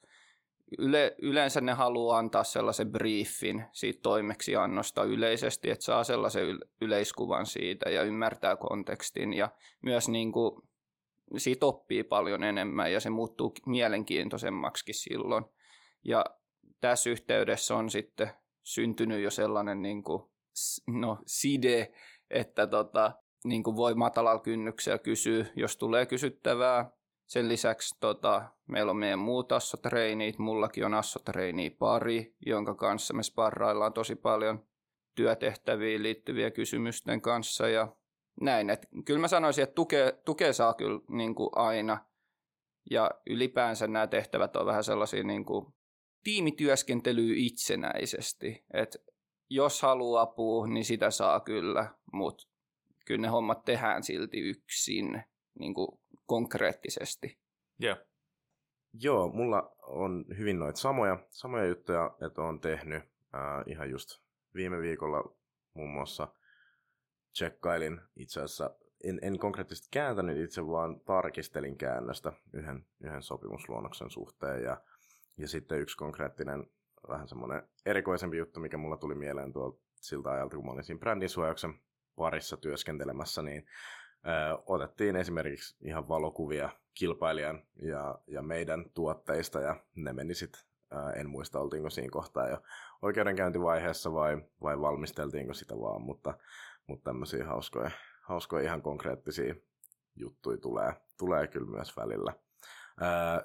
yle, 0.78 1.14
yleensä 1.22 1.60
ne 1.60 1.72
haluaa 1.72 2.18
antaa 2.18 2.44
sellaisen 2.44 2.92
briefin 2.92 3.64
siitä 3.72 4.00
toimeksiannosta 4.02 5.04
yleisesti, 5.04 5.70
että 5.70 5.84
saa 5.84 6.04
sellaisen 6.04 6.58
yleiskuvan 6.80 7.46
siitä 7.46 7.90
ja 7.90 8.02
ymmärtää 8.02 8.56
kontekstin 8.56 9.32
ja 9.32 9.48
myös 9.82 10.08
niin 10.08 10.32
kuin, 10.32 10.62
siitä 11.37 11.66
oppii 11.66 12.04
paljon 12.04 12.44
enemmän 12.44 12.92
ja 12.92 13.00
se 13.00 13.10
muuttuu 13.10 13.52
mielenkiintoisemmaksi 13.66 14.92
silloin. 14.92 15.44
Ja 16.04 16.25
tässä 16.80 17.10
yhteydessä 17.10 17.76
on 17.76 17.90
sitten 17.90 18.30
syntynyt 18.62 19.22
jo 19.22 19.30
sellainen 19.30 19.82
niin 19.82 20.02
kuin, 20.02 20.22
no, 20.86 21.18
side, 21.26 21.92
että 22.30 22.66
tota, 22.66 23.12
niin 23.44 23.62
kuin 23.62 23.76
voi 23.76 23.94
matalalla 23.94 24.40
kynnyksellä 24.40 24.98
kysyä, 24.98 25.46
jos 25.56 25.76
tulee 25.76 26.06
kysyttävää. 26.06 26.90
Sen 27.26 27.48
lisäksi 27.48 27.96
tota, 28.00 28.42
meillä 28.66 28.90
on 28.90 28.96
meidän 28.96 29.18
muut 29.18 29.52
assotreinit. 29.52 30.38
Mullakin 30.38 30.86
on 30.86 30.94
assotreini 30.94 31.70
pari, 31.70 32.34
jonka 32.46 32.74
kanssa 32.74 33.14
me 33.14 33.22
sparraillaan 33.22 33.92
tosi 33.92 34.14
paljon 34.16 34.66
työtehtäviin 35.14 36.02
liittyviä 36.02 36.50
kysymysten 36.50 37.20
kanssa. 37.20 37.68
Ja 37.68 37.96
näin, 38.40 38.70
että 38.70 38.88
kyllä 39.04 39.20
mä 39.20 39.28
sanoisin, 39.28 39.62
että 39.62 39.74
tukea, 39.74 40.12
tukea 40.24 40.52
saa 40.52 40.74
kyllä 40.74 41.00
niin 41.08 41.34
kuin 41.34 41.50
aina. 41.52 42.04
Ja 42.90 43.10
ylipäänsä 43.30 43.86
nämä 43.86 44.06
tehtävät 44.06 44.56
on 44.56 44.66
vähän 44.66 44.84
sellaisia 44.84 45.24
niin 45.24 45.44
kuin 45.44 45.66
tiimityöskentelyä 46.24 47.34
itsenäisesti. 47.36 48.64
Että 48.74 48.98
jos 49.50 49.83
haluaa 49.83 50.23
apua, 50.23 50.67
niin 50.67 50.85
sitä 50.85 51.11
saa 51.11 51.40
kyllä, 51.40 51.95
mutta 52.12 52.47
kyllä 53.07 53.21
ne 53.21 53.28
hommat 53.28 53.64
tehdään 53.64 54.02
silti 54.02 54.40
yksin 54.40 55.23
niin 55.59 55.75
kuin 55.75 56.00
konkreettisesti. 56.26 57.38
Yeah. 57.83 57.99
Joo, 58.93 59.28
mulla 59.28 59.75
on 59.83 60.25
hyvin 60.38 60.59
noita 60.59 60.81
samoja, 60.81 61.19
samoja 61.31 61.67
juttuja, 61.67 62.17
että 62.26 62.43
on 62.43 62.61
tehnyt 62.61 63.02
äh, 63.35 63.64
ihan 63.67 63.90
just 63.90 64.09
viime 64.55 64.81
viikolla 64.81 65.37
muun 65.75 65.90
muassa 65.90 66.28
tsekkailin 67.33 68.00
itse 68.17 68.40
asiassa, 68.40 68.71
en, 69.05 69.19
en 69.23 69.38
konkreettisesti 69.38 69.88
kääntänyt 69.90 70.38
itse, 70.38 70.67
vaan 70.67 71.00
tarkistelin 71.00 71.78
käännöstä 71.78 72.33
yhden, 72.52 72.87
yhden 73.00 73.23
sopimusluonnoksen 73.23 74.11
suhteen 74.11 74.62
ja, 74.62 74.81
ja 75.37 75.49
sitten 75.49 75.81
yksi 75.81 75.97
konkreettinen 75.97 76.67
vähän 77.09 77.28
semmoinen 77.28 77.62
erikoisempi 77.87 78.38
juttu, 78.38 78.61
mikä 78.61 78.76
mulla 78.76 78.97
tuli 78.97 79.14
mieleen 79.14 79.52
tuolta 79.52 79.78
siltä 79.95 80.31
ajalta, 80.31 80.57
kun 80.57 80.67
mä 80.67 80.73
olin 80.73 80.85
siinä 80.85 80.99
brändisuojauksen 80.99 81.75
parissa 82.17 82.57
työskentelemässä, 82.57 83.43
niin 83.43 83.67
ö, 84.26 84.62
otettiin 84.67 85.17
esimerkiksi 85.17 85.76
ihan 85.81 86.09
valokuvia 86.09 86.71
kilpailijan 86.95 87.62
ja, 87.83 88.19
ja 88.26 88.43
meidän 88.43 88.90
tuotteista, 88.95 89.61
ja 89.61 89.76
ne 89.95 90.12
meni 90.12 90.35
sitten, 90.35 90.61
en 91.17 91.31
muista 91.31 91.61
oltiinko 91.61 91.90
siinä 91.90 92.11
kohtaa 92.11 92.49
jo 92.49 92.62
oikeudenkäyntivaiheessa 93.02 94.12
vai, 94.12 94.43
vai 94.62 94.81
valmisteltiinko 94.81 95.55
sitä 95.55 95.75
vaan, 95.81 96.02
mutta, 96.02 96.35
mutta 96.87 97.05
tämmöisiä 97.05 97.47
hauskoja, 97.47 97.90
hauskoja 98.23 98.64
ihan 98.64 98.83
konkreettisia 98.83 99.55
juttuja 100.17 100.59
tulee, 100.59 100.93
tulee 101.19 101.47
kyllä 101.47 101.71
myös 101.71 101.97
välillä. 101.97 102.33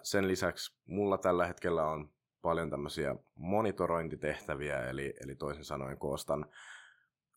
Sen 0.04 0.28
lisäksi 0.28 0.78
mulla 0.86 1.18
tällä 1.18 1.48
hetkellä 1.48 1.86
on 1.86 2.13
paljon 2.44 2.70
tämmöisiä 2.70 3.16
monitorointitehtäviä, 3.36 4.90
eli, 4.90 5.14
eli 5.24 5.36
toisin 5.36 5.66
sanoen 5.66 5.98
koostan 5.98 6.46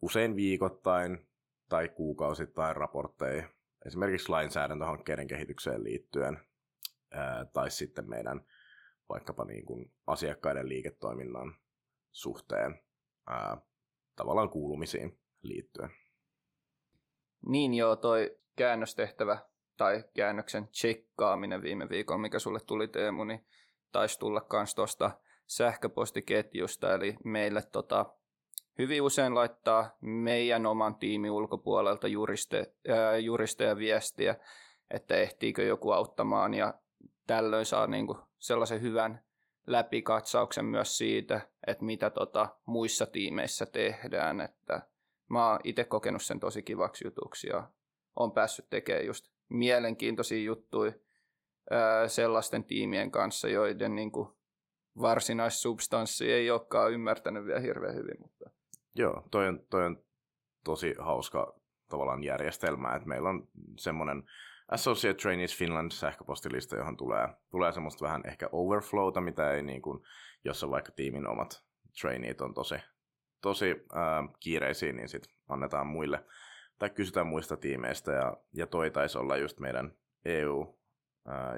usein 0.02 0.36
viikoittain 0.36 1.28
tai 1.68 1.88
kuukausittain 1.88 2.76
raportteja 2.76 3.48
esimerkiksi 3.86 4.28
lainsäädäntöhankkeiden 4.28 5.26
kehitykseen 5.26 5.84
liittyen 5.84 6.38
ää, 7.10 7.44
tai 7.44 7.70
sitten 7.70 8.08
meidän 8.08 8.46
vaikkapa 9.08 9.44
niin 9.44 9.64
kuin 9.64 9.92
asiakkaiden 10.06 10.68
liiketoiminnan 10.68 11.54
suhteen 12.12 12.80
ää, 13.26 13.56
tavallaan 14.16 14.50
kuulumisiin 14.50 15.18
liittyen. 15.42 15.90
Niin 17.46 17.74
joo, 17.74 17.96
toi 17.96 18.38
käännöstehtävä 18.56 19.38
tai 19.76 20.04
käännöksen 20.14 20.68
tsekkaaminen 20.68 21.62
viime 21.62 21.88
viikolla, 21.88 22.20
mikä 22.20 22.38
sulle 22.38 22.60
tuli 22.66 22.88
Teemu, 22.88 23.24
niin 23.24 23.46
taisi 23.92 24.18
tulla 24.18 24.46
myös 24.52 24.74
tuosta 24.74 25.10
sähköpostiketjusta, 25.46 26.94
eli 26.94 27.16
meille 27.24 27.62
tota, 27.72 28.06
hyvin 28.78 29.02
usein 29.02 29.34
laittaa 29.34 29.96
meidän 30.00 30.66
oman 30.66 30.94
tiimin 30.94 31.30
ulkopuolelta 31.30 32.08
juriste, 32.08 32.74
ää, 32.88 33.16
juristeja 33.16 33.76
viestiä, 33.76 34.36
että 34.90 35.16
ehtiikö 35.16 35.62
joku 35.62 35.90
auttamaan, 35.90 36.54
ja 36.54 36.74
tällöin 37.26 37.66
saa 37.66 37.86
niinku 37.86 38.18
sellaisen 38.38 38.82
hyvän 38.82 39.24
läpikatsauksen 39.66 40.64
myös 40.64 40.98
siitä, 40.98 41.40
että 41.66 41.84
mitä 41.84 42.10
tota 42.10 42.48
muissa 42.66 43.06
tiimeissä 43.06 43.66
tehdään, 43.66 44.40
että 44.40 44.82
mä 45.28 45.50
oon 45.50 45.60
itse 45.64 45.84
kokenut 45.84 46.22
sen 46.22 46.40
tosi 46.40 46.62
kivaksi 46.62 47.06
jutuksi 47.06 47.48
ja 47.48 47.70
on 48.16 48.32
päässyt 48.32 48.70
tekemään 48.70 49.06
just 49.06 49.28
mielenkiintoisia 49.48 50.44
juttuja 50.44 50.92
sellaisten 52.06 52.64
tiimien 52.64 53.10
kanssa, 53.10 53.48
joiden 53.48 53.94
niin 53.94 54.12
kuin, 54.12 54.28
varsinaissubstanssi 55.00 56.32
ei 56.32 56.50
olekaan 56.50 56.92
ymmärtänyt 56.92 57.44
vielä 57.44 57.60
hirveän 57.60 57.94
hyvin. 57.94 58.16
Mutta... 58.20 58.50
Joo, 58.94 59.22
toi 59.30 59.48
on, 59.48 59.60
toi 59.70 59.86
on 59.86 60.04
tosi 60.64 60.94
hauska 60.98 61.60
tavallaan 61.88 62.24
järjestelmä, 62.24 62.94
että 62.94 63.08
meillä 63.08 63.28
on 63.28 63.48
semmoinen 63.78 64.22
Associate 64.68 65.18
Trainees 65.22 65.58
Finland 65.58 65.90
sähköpostilista, 65.90 66.76
johon 66.76 66.96
tulee, 66.96 67.28
tulee 67.50 67.72
semmoista 67.72 68.04
vähän 68.04 68.22
ehkä 68.26 68.48
overflowta, 68.52 69.20
mitä 69.20 69.52
ei 69.52 69.62
niin 69.62 69.82
kuin, 69.82 70.02
jos 70.44 70.64
on 70.64 70.70
vaikka 70.70 70.92
tiimin 70.92 71.26
omat 71.26 71.64
traineet 72.00 72.40
on 72.40 72.54
tosi, 72.54 72.74
tosi 73.42 73.70
äh, 73.70 74.34
kiireisiä, 74.40 74.92
niin 74.92 75.08
sitten 75.08 75.32
annetaan 75.48 75.86
muille 75.86 76.24
tai 76.78 76.90
kysytään 76.90 77.26
muista 77.26 77.56
tiimeistä 77.56 78.12
ja, 78.12 78.36
ja 78.52 78.66
toi 78.66 78.90
taisi 78.90 79.18
olla 79.18 79.36
just 79.36 79.60
meidän 79.60 79.92
EU 80.24 80.78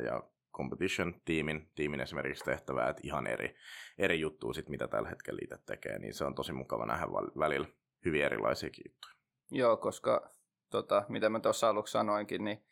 ja 0.04 0.22
competition-tiimin 0.52 1.70
tiimin 1.74 2.00
esimerkiksi 2.00 2.44
tehtävää, 2.44 2.88
että 2.88 3.02
ihan 3.04 3.26
eri, 3.26 3.56
eri 3.98 4.20
juttuja 4.20 4.54
sit, 4.54 4.68
mitä 4.68 4.88
tällä 4.88 5.08
hetkellä 5.08 5.40
itse 5.42 5.58
tekee, 5.66 5.98
niin 5.98 6.14
se 6.14 6.24
on 6.24 6.34
tosi 6.34 6.52
mukava 6.52 6.86
nähdä 6.86 7.06
välillä 7.38 7.68
hyvin 8.04 8.24
erilaisia 8.24 8.70
juttuja. 8.86 9.14
Joo, 9.50 9.76
koska 9.76 10.30
tota, 10.70 11.04
mitä 11.08 11.28
mä 11.28 11.40
tuossa 11.40 11.68
aluksi 11.68 11.92
sanoinkin, 11.92 12.44
niin 12.44 12.64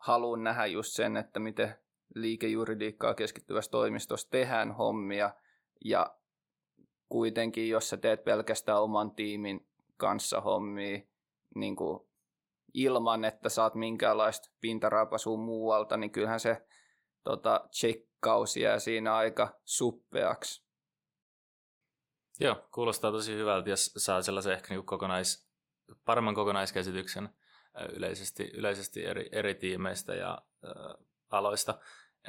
haluan 0.00 0.44
nähdä 0.44 0.66
just 0.66 0.92
sen, 0.92 1.16
että 1.16 1.40
miten 1.40 1.74
liikejuridiikkaa 2.14 3.14
keskittyvässä 3.14 3.70
toimistossa 3.70 4.30
tehdään 4.30 4.72
hommia 4.72 5.30
ja 5.84 6.16
kuitenkin, 7.08 7.68
jos 7.68 7.88
sä 7.90 7.96
teet 7.96 8.24
pelkästään 8.24 8.82
oman 8.82 9.14
tiimin 9.14 9.68
kanssa 9.96 10.40
hommia, 10.40 11.00
niin 11.54 11.76
kuin 11.76 12.11
ilman, 12.74 13.24
että 13.24 13.48
saat 13.48 13.74
minkäänlaista 13.74 14.50
pintaraapasua 14.60 15.36
muualta, 15.36 15.96
niin 15.96 16.10
kyllähän 16.10 16.40
se 16.40 16.66
tota, 17.24 17.68
tsekkaus 17.70 18.56
jää 18.56 18.78
siinä 18.78 19.16
aika 19.16 19.60
suppeaksi. 19.64 20.66
Joo, 22.40 22.68
kuulostaa 22.74 23.12
tosi 23.12 23.34
hyvältä, 23.34 23.70
jos 23.70 23.92
saa 23.96 24.22
sellaisen 24.22 24.52
ehkä 24.52 24.74
niin 24.74 24.86
kokonais, 24.86 25.50
paremman 26.04 26.34
kokonaiskäsityksen 26.34 27.28
yleisesti, 27.92 28.50
yleisesti 28.54 29.04
eri, 29.04 29.28
eri 29.32 29.54
tiimeistä 29.54 30.14
ja 30.14 30.42
äh, 30.64 31.06
aloista. 31.30 31.78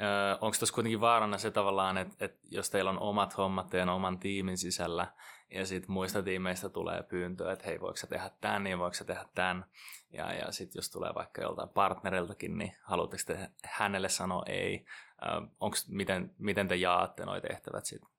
Äh, 0.00 0.32
onko 0.40 0.56
tuossa 0.58 0.74
kuitenkin 0.74 1.00
vaarana 1.00 1.38
se 1.38 1.50
tavallaan, 1.50 1.98
että, 1.98 2.24
että 2.24 2.40
jos 2.50 2.70
teillä 2.70 2.90
on 2.90 2.98
omat 2.98 3.36
hommat 3.36 3.70
teidän 3.70 3.88
oman 3.88 4.18
tiimin 4.18 4.58
sisällä, 4.58 5.06
ja 5.50 5.66
sitten 5.66 5.92
muista 5.92 6.22
tiimeistä 6.22 6.68
tulee 6.68 7.02
pyyntö, 7.02 7.52
että 7.52 7.64
hei, 7.64 7.80
voiko 7.80 7.96
sä 7.96 8.06
tehdä 8.06 8.30
tämän, 8.40 8.64
niin 8.64 8.78
voiko 8.78 8.94
sä 8.94 9.04
tehdä 9.04 9.24
tämän. 9.34 9.64
Ja, 10.12 10.32
ja 10.32 10.52
sitten 10.52 10.78
jos 10.78 10.90
tulee 10.90 11.10
vaikka 11.14 11.42
joltain 11.42 11.68
partneriltakin, 11.68 12.58
niin 12.58 12.72
haluatteko 12.82 13.22
te 13.26 13.50
hänelle 13.64 14.08
sanoa 14.08 14.42
ei? 14.46 14.86
Äh, 15.26 15.50
onks, 15.60 15.88
miten, 15.88 16.34
miten 16.38 16.68
te 16.68 16.76
jaatte 16.76 17.24
nuo 17.24 17.40
tehtävät 17.40 17.86
sitten? 17.86 18.10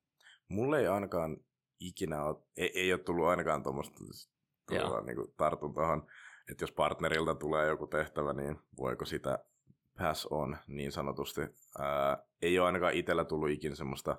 Mulle 0.48 0.80
ei 0.80 0.88
ainakaan 0.88 1.38
ikinä 1.80 2.24
ole, 2.24 2.36
ei, 2.58 2.72
ei 2.80 2.94
ole 2.94 3.02
tullut 3.02 3.28
ainakaan 3.28 3.64
tuommoista 3.64 4.00
niin 5.06 5.34
tartun 5.38 5.74
tuohon, 5.74 6.08
että 6.52 6.64
jos 6.64 6.72
partnerilta 6.72 7.36
tulee 7.36 7.68
joku 7.68 7.88
tehtävä, 7.88 8.34
niin 8.34 8.60
voiko 8.78 9.06
sitä 9.06 9.40
pass 9.98 10.26
on 10.26 10.58
niin 10.68 10.92
sanotusti. 10.92 11.42
Ää, 11.80 12.24
ei 12.42 12.60
ole 12.60 12.66
ainakaan 12.66 12.94
itsellä 12.94 13.26
tullut 13.26 13.50
ikinä 13.50 13.76
semmoista 13.76 14.18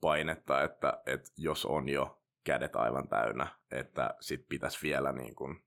painetta, 0.00 0.62
että, 0.62 1.02
että 1.06 1.30
jos 1.36 1.66
on 1.66 1.88
jo 1.88 2.22
kädet 2.44 2.76
aivan 2.76 3.08
täynnä, 3.08 3.46
että 3.70 4.14
sit 4.20 4.48
pitäisi 4.48 4.78
vielä 4.82 5.12
niin 5.12 5.34
kuin 5.34 5.64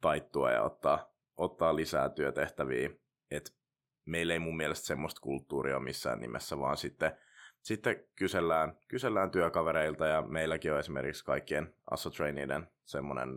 taittua 0.00 0.50
ja 0.50 0.62
ottaa, 0.62 1.12
ottaa 1.36 1.76
lisää 1.76 2.08
työtehtäviä. 2.08 2.90
Et 3.30 3.54
meillä 4.04 4.32
ei 4.32 4.38
mun 4.38 4.56
mielestä 4.56 4.86
semmoista 4.86 5.20
kulttuuria 5.20 5.80
missään 5.80 6.20
nimessä, 6.20 6.58
vaan 6.58 6.76
sitten 6.76 7.18
sitten 7.62 8.04
kysellään, 8.16 8.78
kysellään 8.88 9.30
työkavereilta 9.30 10.06
ja 10.06 10.22
meilläkin 10.22 10.72
on 10.72 10.78
esimerkiksi 10.78 11.24
kaikkien 11.24 11.74
Assotraineiden 11.90 12.68
semmoinen 12.84 13.28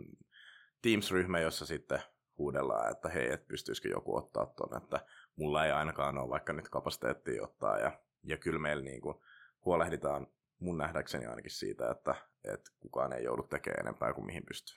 Teams-ryhmä, 0.82 1.40
jossa 1.40 1.66
sitten 1.66 2.02
huudellaan, 2.38 2.90
että 2.90 3.08
hei, 3.08 3.32
et 3.32 3.48
pystyisikö 3.48 3.88
joku 3.88 4.16
ottaa 4.16 4.46
tuon, 4.46 4.82
että 4.82 5.00
mulla 5.36 5.64
ei 5.64 5.72
ainakaan 5.72 6.18
ole 6.18 6.28
vaikka 6.28 6.52
nyt 6.52 6.68
kapasiteettia 6.68 7.42
ottaa 7.42 7.78
ja, 7.78 7.92
ja 8.22 8.36
kyllä 8.36 8.58
meillä 8.58 8.84
niin 8.84 9.00
kuin 9.00 9.16
huolehditaan 9.64 10.26
mun 10.58 10.78
nähdäkseni 10.78 11.26
ainakin 11.26 11.50
siitä, 11.50 11.90
että, 11.90 12.14
että 12.44 12.70
kukaan 12.80 13.12
ei 13.12 13.24
joudu 13.24 13.42
tekemään 13.42 13.80
enempää 13.80 14.12
kuin 14.12 14.26
mihin 14.26 14.46
pystyy. 14.46 14.76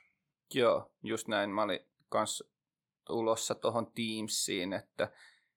Joo, 0.53 0.91
just 1.03 1.27
näin. 1.27 1.49
Mä 1.49 1.63
olin 1.63 1.79
kans 2.09 2.43
tulossa 3.05 3.55
tuohon 3.55 3.91
Teamsiin, 3.91 4.73
että 4.73 5.11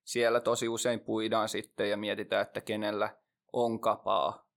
siellä 0.04 0.40
tosi 0.40 0.68
usein 0.68 1.00
puidaan 1.00 1.48
sitten 1.48 1.90
ja 1.90 1.96
mietitään, 1.96 2.42
että 2.42 2.60
kenellä 2.60 3.16
on 3.52 3.80
kapaa, 3.80 4.48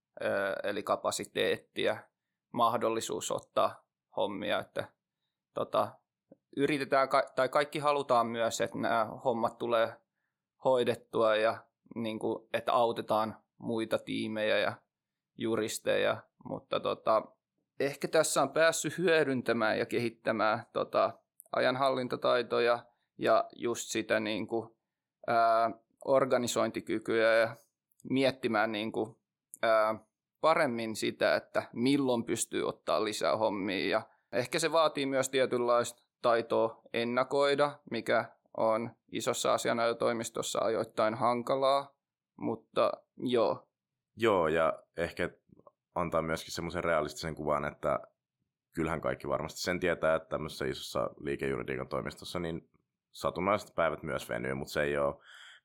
eli 0.63 0.83
kapasiteettia, 0.83 1.97
mahdollisuus 2.51 3.31
ottaa 3.31 3.85
hommia, 4.17 4.59
että 4.59 4.87
tota, 5.53 5.91
yritetään, 6.57 7.09
tai 7.35 7.49
kaikki 7.49 7.79
halutaan 7.79 8.27
myös, 8.27 8.61
että 8.61 8.77
nämä 8.77 9.05
hommat 9.05 9.57
tulee 9.57 9.93
hoidettua 10.63 11.35
ja 11.35 11.57
niin 11.95 12.19
kuin, 12.19 12.49
että 12.53 12.73
autetaan 12.73 13.43
muita 13.62 14.00
tiimejä 14.00 14.58
ja 14.58 14.74
juristeja, 15.38 16.18
mutta 16.46 16.80
tota, 16.80 17.24
ehkä 17.80 18.08
tässä 18.08 18.41
on 18.41 18.50
päässyt 18.50 18.98
hyödyntämään 18.98 19.80
ja 19.80 19.86
kehittämään 19.86 20.65
tota, 20.74 21.13
ajanhallintataitoja 21.56 22.86
ja 23.18 23.46
just 23.56 23.89
sitä 23.89 24.20
niin 24.20 24.48
kuin, 24.48 24.70
ää, 25.27 25.72
organisointikykyä 26.06 27.34
ja 27.34 27.56
miettimään 28.10 28.72
niin 28.72 28.91
kuin, 28.91 29.15
ää, 29.62 29.96
paremmin 30.41 30.96
sitä, 30.96 31.36
että 31.36 31.63
milloin 31.74 32.24
pystyy 32.24 32.68
ottaa 32.68 33.03
lisää 33.03 33.38
hommia. 33.38 33.89
Ja 33.89 34.01
ehkä 34.32 34.60
se 34.60 34.72
vaatii 34.72 35.06
myös 35.06 35.30
tietynlaista 35.30 36.03
taitoa 36.22 36.82
ennakoida, 36.94 37.80
mikä 37.91 38.25
on 38.58 38.89
isossa 39.12 39.53
asianajotoimistossa 39.53 40.60
ajoittain 40.60 41.15
hankalaa, 41.15 41.96
mutta 42.38 42.91
joo. 43.21 43.67
Joo, 44.15 44.47
ja 44.47 44.83
ehkä 44.97 45.29
antaa 45.95 46.21
myöskin 46.21 46.53
semmoisen 46.53 46.83
realistisen 46.83 47.35
kuvan, 47.35 47.65
että 47.65 47.99
kyllähän 48.75 49.01
kaikki 49.01 49.27
varmasti 49.27 49.59
sen 49.59 49.79
tietää, 49.79 50.15
että 50.15 50.29
tämmöisessä 50.29 50.65
isossa 50.65 51.09
liikejuridiikan 51.19 51.87
toimistossa 51.87 52.39
niin 52.39 52.69
satunnaiset 53.11 53.75
päivät 53.75 54.03
myös 54.03 54.29
venyy, 54.29 54.53
mutta 54.53 54.73
se 54.73 54.83
ei 54.83 54.97
ole 54.97 55.15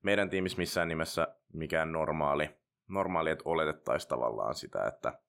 meidän 0.03 0.31
tiimissä 0.31 0.59
missään 0.59 0.89
nimessä 0.89 1.37
mikään 1.53 1.93
normaali, 1.93 2.51
normaali 2.89 3.31
että 3.31 3.43
oletettaisiin 3.45 4.09
tavallaan 4.09 4.55
sitä, 4.55 4.87
että, 4.87 5.21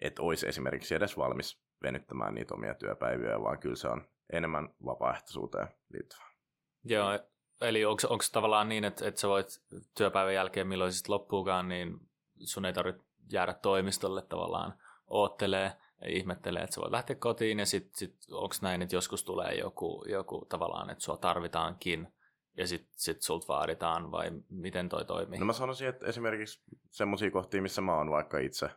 että 0.00 0.22
olisi 0.22 0.48
esimerkiksi 0.48 0.94
edes 0.94 1.16
valmis 1.16 1.62
venyttämään 1.82 2.34
niitä 2.34 2.54
omia 2.54 2.74
työpäiviä, 2.74 3.40
vaan 3.40 3.58
kyllä 3.58 3.76
se 3.76 3.88
on 3.88 4.08
enemmän 4.32 4.68
vapaaehtoisuuteen 4.84 5.68
liittyvää. 5.88 6.30
Joo, 6.84 7.18
eli 7.60 7.84
onko 7.84 8.24
tavallaan 8.32 8.68
niin, 8.68 8.84
että, 8.84 9.08
että 9.08 9.20
sä 9.20 9.28
voit 9.28 9.62
työpäivän 9.94 10.34
jälkeen, 10.34 10.66
milloin 10.66 10.92
sitten 10.92 11.12
loppuukaan, 11.12 11.68
niin 11.68 12.00
sun 12.38 12.64
ei 12.64 12.72
tarvitse 12.72 13.04
jäädä 13.32 13.54
toimistolle 13.54 14.22
tavallaan 14.22 14.74
oottelee 15.06 15.72
ja 16.00 16.10
ihmettelee, 16.10 16.62
että 16.62 16.74
sä 16.74 16.80
voit 16.80 16.92
lähteä 16.92 17.16
kotiin 17.16 17.58
ja 17.58 17.66
sitten 17.66 17.98
sit, 17.98 18.16
onko 18.30 18.54
näin, 18.62 18.82
että 18.82 18.96
joskus 18.96 19.24
tulee 19.24 19.54
joku, 19.54 20.04
joku 20.08 20.46
tavallaan, 20.48 20.90
että 20.90 21.04
sua 21.04 21.16
tarvitaankin 21.16 22.08
ja 22.56 22.66
sitten 22.66 22.92
sit 22.96 23.22
sulta 23.22 23.48
vaaditaan 23.48 24.10
vai 24.10 24.30
miten 24.48 24.88
toi 24.88 25.04
toimii? 25.04 25.38
No 25.38 25.46
mä 25.46 25.52
sanoisin, 25.52 25.88
että 25.88 26.06
esimerkiksi 26.06 26.60
semmoisia 26.90 27.30
kohtia, 27.30 27.62
missä 27.62 27.80
mä 27.80 27.96
oon 27.96 28.10
vaikka 28.10 28.38
itse 28.38 28.70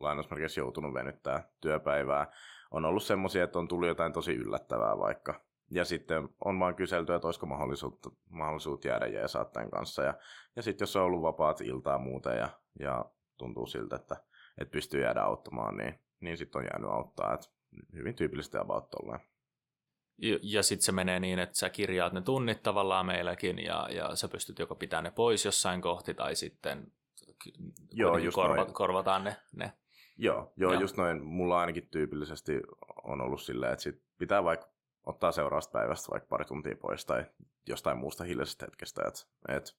lainausmerkeissä 0.00 0.60
joutunut 0.60 0.94
venyttää 0.94 1.48
työpäivää, 1.60 2.32
on 2.70 2.84
ollut 2.84 3.02
semmoisia, 3.02 3.44
että 3.44 3.58
on 3.58 3.68
tullut 3.68 3.88
jotain 3.88 4.12
tosi 4.12 4.34
yllättävää 4.34 4.98
vaikka. 4.98 5.40
Ja 5.70 5.84
sitten 5.84 6.28
on 6.44 6.58
vaan 6.60 6.74
kyselty, 6.74 7.14
että 7.14 7.28
olisiko 7.28 7.46
mahdollisuutta, 7.46 8.10
mahdollisuutta 8.30 8.88
jäädä 8.88 9.06
jeesaattajan 9.06 9.70
kanssa. 9.70 10.02
Ja, 10.02 10.14
ja 10.56 10.62
sitten 10.62 10.82
jos 10.82 10.96
on 10.96 11.02
ollut 11.02 11.22
vapaat 11.22 11.60
iltaa 11.60 11.98
muuten 11.98 12.38
ja, 12.38 12.48
ja 12.80 13.04
tuntuu 13.36 13.66
siltä, 13.66 13.96
että, 13.96 14.16
että 14.58 14.72
pystyy 14.72 15.02
jäädä 15.02 15.22
auttamaan, 15.22 15.76
niin, 15.76 16.00
niin 16.20 16.36
sitten 16.36 16.58
on 16.58 16.64
jäänyt 16.72 16.90
auttaa. 16.90 17.34
Et 17.34 17.50
hyvin 17.92 18.14
tyypillisesti 18.14 18.58
about 18.58 18.90
tolleen. 18.90 19.20
Ja, 20.18 20.38
ja 20.42 20.62
sitten 20.62 20.84
se 20.84 20.92
menee 20.92 21.20
niin, 21.20 21.38
että 21.38 21.58
sä 21.58 21.70
kirjaat 21.70 22.12
ne 22.12 22.20
tunnit 22.20 22.62
tavallaan 22.62 23.06
meilläkin 23.06 23.58
ja, 23.58 23.88
ja 23.90 24.16
sä 24.16 24.28
pystyt 24.28 24.58
joko 24.58 24.74
pitämään 24.74 25.04
ne 25.04 25.10
pois 25.10 25.44
jossain 25.44 25.80
kohti 25.80 26.14
tai 26.14 26.36
sitten 26.36 26.92
joo, 27.92 28.18
just 28.18 28.34
korva, 28.34 28.56
noin. 28.56 28.72
korvataan 28.72 29.24
ne, 29.24 29.36
ne. 29.52 29.72
Joo, 30.18 30.52
joo, 30.56 30.72
joo, 30.72 30.80
just 30.80 30.96
noin. 30.96 31.24
Mulla 31.24 31.60
ainakin 31.60 31.88
tyypillisesti 31.88 32.60
on 33.04 33.20
ollut 33.20 33.42
silleen, 33.42 33.72
että 33.72 33.82
sit 33.82 34.02
pitää 34.18 34.44
vaikka 34.44 34.75
ottaa 35.06 35.32
seuraavasta 35.32 35.72
päivästä 35.72 36.10
vaikka 36.10 36.28
pari 36.28 36.44
tuntia 36.44 36.76
pois 36.76 37.06
tai 37.06 37.26
jostain 37.66 37.98
muusta 37.98 38.24
hiljaisesta 38.24 38.66
hetkestä. 38.66 39.02
Et, 39.08 39.28
et 39.56 39.76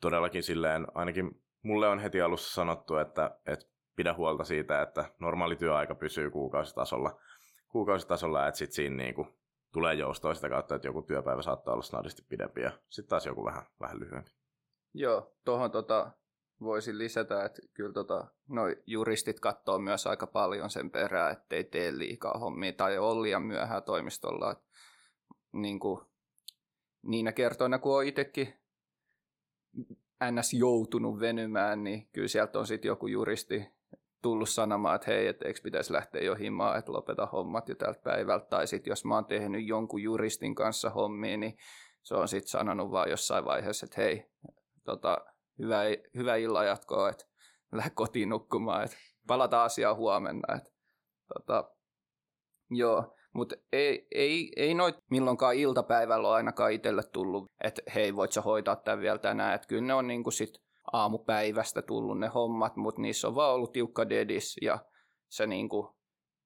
todellakin 0.00 0.42
silleen, 0.42 0.86
ainakin 0.94 1.42
mulle 1.62 1.88
on 1.88 1.98
heti 1.98 2.20
alussa 2.20 2.54
sanottu, 2.54 2.96
että, 2.96 3.38
että 3.46 3.66
pidä 3.96 4.14
huolta 4.14 4.44
siitä, 4.44 4.82
että 4.82 5.04
normaali 5.18 5.56
työaika 5.56 5.94
pysyy 5.94 6.30
kuukausitasolla, 6.30 7.20
kuukausitasolla 7.68 8.48
että 8.48 8.58
sitten 8.58 8.74
siinä 8.74 8.96
niinku 8.96 9.26
tulee 9.72 9.94
joustoa 9.94 10.34
sitä 10.34 10.48
kautta, 10.48 10.74
että 10.74 10.88
joku 10.88 11.02
työpäivä 11.02 11.42
saattaa 11.42 11.74
olla 11.74 11.82
snadisti 11.82 12.22
pidempi 12.28 12.60
ja 12.60 12.70
sitten 12.88 13.08
taas 13.10 13.26
joku 13.26 13.44
vähän, 13.44 13.62
vähän 13.80 14.00
lyhyempi. 14.00 14.30
Joo, 14.94 15.36
tuohon 15.44 15.70
tota, 15.70 16.10
voisin 16.60 16.98
lisätä, 16.98 17.44
että 17.44 17.62
kyllä 17.74 17.92
tota, 17.92 18.26
noi 18.48 18.82
juristit 18.86 19.40
katsoo 19.40 19.78
myös 19.78 20.06
aika 20.06 20.26
paljon 20.26 20.70
sen 20.70 20.90
perään, 20.90 21.32
ettei 21.32 21.64
tee 21.64 21.98
liikaa 21.98 22.38
hommia 22.38 22.72
tai 22.72 22.98
ole 22.98 23.22
liian 23.22 23.42
myöhään 23.42 23.82
toimistolla. 23.82 24.52
Et, 24.52 24.58
niin 25.52 25.80
kuin, 25.80 26.00
niinä 27.02 27.32
kertoina, 27.32 27.78
kun 27.78 27.96
on 27.96 28.04
itsekin 28.04 28.54
ns. 30.32 30.54
joutunut 30.54 31.20
venymään, 31.20 31.84
niin 31.84 32.08
kyllä 32.12 32.28
sieltä 32.28 32.58
on 32.58 32.66
sitten 32.66 32.88
joku 32.88 33.06
juristi 33.06 33.76
tullut 34.22 34.48
sanomaan, 34.48 34.94
että 34.94 35.10
hei, 35.10 35.26
että 35.26 35.48
eikö 35.48 35.60
pitäisi 35.62 35.92
lähteä 35.92 36.22
jo 36.22 36.34
himaan, 36.34 36.78
että 36.78 36.92
lopeta 36.92 37.26
hommat 37.26 37.68
jo 37.68 37.74
tältä 37.74 38.00
päivältä. 38.04 38.46
Tai 38.46 38.66
sitten 38.66 38.90
jos 38.90 39.04
mä 39.04 39.14
oon 39.14 39.24
tehnyt 39.24 39.66
jonkun 39.66 40.02
juristin 40.02 40.54
kanssa 40.54 40.90
hommia, 40.90 41.36
niin 41.36 41.56
se 42.02 42.14
on 42.14 42.28
sitten 42.28 42.48
sanonut 42.48 42.90
vaan 42.90 43.10
jossain 43.10 43.44
vaiheessa, 43.44 43.86
että 43.86 44.00
hei, 44.00 44.26
tota, 44.84 45.18
hyvää, 45.58 45.84
hyvää 46.14 46.36
illan 46.36 46.66
jatkoa, 46.66 47.08
että 47.08 47.24
lähde 47.72 47.90
kotiin 47.90 48.28
nukkumaan, 48.28 48.84
että 48.84 48.96
palataan 49.26 49.64
asiaan 49.64 49.96
huomenna. 49.96 50.54
Että, 50.56 50.70
tota, 51.34 51.70
joo, 52.70 53.16
mutta 53.32 53.56
ei, 53.72 54.06
ei, 54.14 54.52
ei 54.56 54.74
noit 54.74 54.96
milloinkaan 55.10 55.54
iltapäivällä 55.54 56.28
ole 56.28 56.36
ainakaan 56.36 56.72
itselle 56.72 57.02
tullut, 57.12 57.50
että 57.64 57.82
hei, 57.94 58.16
voit 58.16 58.32
sä 58.32 58.40
hoitaa 58.40 58.76
tämän 58.76 59.00
vielä 59.00 59.18
tänään. 59.18 59.54
Että 59.54 59.68
kyllä 59.68 59.82
ne 59.82 59.94
on 59.94 60.06
niinku 60.06 60.30
sit 60.30 60.54
aamupäivästä 60.92 61.82
tullut 61.82 62.18
ne 62.18 62.26
hommat, 62.26 62.76
mutta 62.76 63.00
niissä 63.00 63.28
on 63.28 63.34
vaan 63.34 63.54
ollut 63.54 63.72
tiukka 63.72 64.08
dedis 64.08 64.56
ja 64.62 64.78
sä, 65.28 65.46
niinku, 65.46 65.96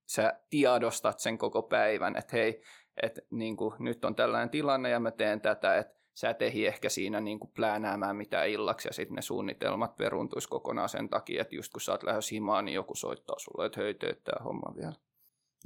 sä 0.08 0.40
tiedostat 0.50 1.18
sen 1.18 1.38
koko 1.38 1.62
päivän, 1.62 2.16
että 2.16 2.36
hei, 2.36 2.62
että 3.02 3.20
niinku, 3.30 3.74
nyt 3.78 4.04
on 4.04 4.14
tällainen 4.14 4.50
tilanne 4.50 4.90
ja 4.90 5.00
mä 5.00 5.10
teen 5.10 5.40
tätä, 5.40 5.76
että 5.76 5.99
sä 6.20 6.30
et 6.30 6.42
ehdi 6.42 6.66
ehkä 6.66 6.88
siinä 6.88 7.20
niin 7.20 7.40
kuin 7.40 7.52
pläänäämään 7.56 8.16
mitään 8.16 8.48
illaksi 8.48 8.88
ja 8.88 8.92
sitten 8.92 9.14
ne 9.14 9.22
suunnitelmat 9.22 9.96
peruntuisi 9.96 10.48
kokonaan 10.48 10.88
sen 10.88 11.08
takia, 11.08 11.42
että 11.42 11.54
just 11.54 11.72
kun 11.72 11.80
sä 11.80 11.92
oot 11.92 12.02
lähes 12.02 12.30
himaan, 12.30 12.64
niin 12.64 12.74
joku 12.74 12.94
soittaa 12.94 13.38
sulle, 13.38 13.66
että 13.66 13.80
hei, 13.80 13.94
teet 13.94 14.24
tämä 14.24 14.44
homma 14.44 14.74
vielä. 14.76 14.92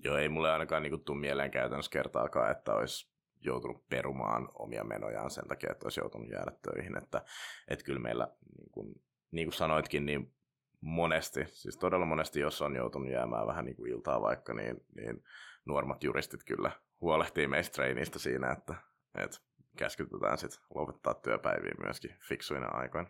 Joo, 0.04 0.16
ei 0.16 0.28
mulle 0.28 0.50
ainakaan 0.50 0.82
niin 0.82 1.04
tule 1.04 1.18
mieleen 1.18 1.50
käytännössä 1.50 1.90
kertaakaan, 1.90 2.50
että 2.50 2.74
olisi 2.74 3.10
joutunut 3.40 3.88
perumaan 3.88 4.48
omia 4.54 4.84
menojaan 4.84 5.30
sen 5.30 5.48
takia, 5.48 5.72
että 5.72 5.86
olisi 5.86 6.00
joutunut 6.00 6.30
jäädä 6.30 6.52
töihin. 6.62 6.96
Että, 6.96 7.22
että 7.68 7.84
kyllä 7.84 8.00
meillä, 8.00 8.28
niin 8.58 8.70
kuin, 8.70 9.02
niin 9.30 9.46
kuin 9.46 9.54
sanoitkin, 9.54 10.06
niin 10.06 10.34
monesti, 10.80 11.44
siis 11.46 11.76
todella 11.76 12.06
monesti, 12.06 12.40
jos 12.40 12.62
on 12.62 12.76
joutunut 12.76 13.10
jäämään 13.10 13.46
vähän 13.46 13.64
niin 13.64 13.76
kuin 13.76 13.92
iltaa 13.92 14.20
vaikka, 14.20 14.54
niin, 14.54 14.76
niin 14.96 15.24
nuormat 15.64 16.04
juristit 16.04 16.44
kyllä 16.44 16.70
huolehtii 17.00 17.46
meistä 17.46 17.74
treinistä 17.74 18.18
siinä, 18.18 18.52
että, 18.52 18.74
että 19.14 19.38
käskytetään 19.76 20.38
sitten 20.38 20.60
lopettaa 20.74 21.14
työpäiviä 21.14 21.72
myöskin 21.84 22.16
fiksuina 22.28 22.66
aikoina. 22.66 23.08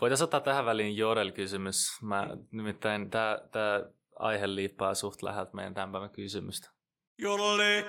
Voitaisiin 0.00 0.24
ottaa 0.24 0.40
tähän 0.40 0.64
väliin 0.64 0.96
Jodel-kysymys. 0.96 2.02
Mä, 2.02 2.28
nimittäin 2.50 3.10
tämä 3.10 3.38
aihe 4.18 4.54
liippaa 4.54 4.94
suht 4.94 5.22
läheltä 5.22 5.50
meidän 5.54 5.74
tämän 5.74 5.92
päivän 5.92 6.10
kysymystä. 6.10 6.70
Jodelle. 7.18 7.84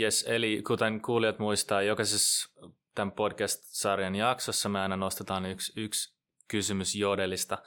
Yes, 0.00 0.24
eli 0.28 0.62
kuten 0.66 1.00
kuulijat 1.00 1.38
muistaa, 1.38 1.82
jokaisessa 1.82 2.50
tämän 2.94 3.12
podcast-sarjan 3.12 4.14
jaksossa 4.14 4.68
me 4.68 4.80
aina 4.80 4.96
nostetaan 4.96 5.46
yksi, 5.46 5.80
yksi 5.80 6.18
kysymys 6.48 6.94
Jodelista, 6.94 7.58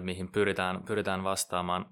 mihin 0.00 0.32
pyritään, 0.32 0.82
pyritään 0.84 1.24
vastaamaan. 1.24 1.86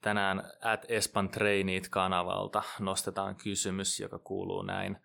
Tänään 0.00 0.42
at 0.62 0.86
Espan 0.88 1.28
Trainit 1.28 1.88
kanavalta 1.88 2.62
nostetaan 2.80 3.36
kysymys, 3.36 4.00
joka 4.00 4.18
kuuluu 4.18 4.62
näin. 4.62 4.98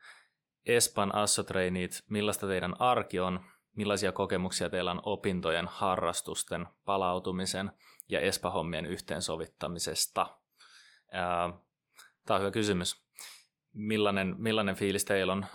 Espan 0.66 1.16
Assotreinit, 1.16 2.04
millaista 2.10 2.48
teidän 2.48 2.82
arki 2.82 3.20
on? 3.20 3.40
millaisia 3.80 4.12
kokemuksia 4.12 4.70
teillä 4.70 4.92
on 4.92 5.02
opintojen, 5.04 5.68
harrastusten, 5.68 6.68
palautumisen 6.86 7.72
ja 8.10 8.20
espahommien 8.20 8.86
yhteensovittamisesta? 8.86 10.38
Tämä 12.26 12.36
on 12.36 12.40
hyvä 12.40 12.52
kysymys. 12.52 13.04
Millainen, 13.74 14.36
millainen 14.38 14.76
fiilis 14.76 15.06
teillä 15.06 15.34
on? 15.34 15.46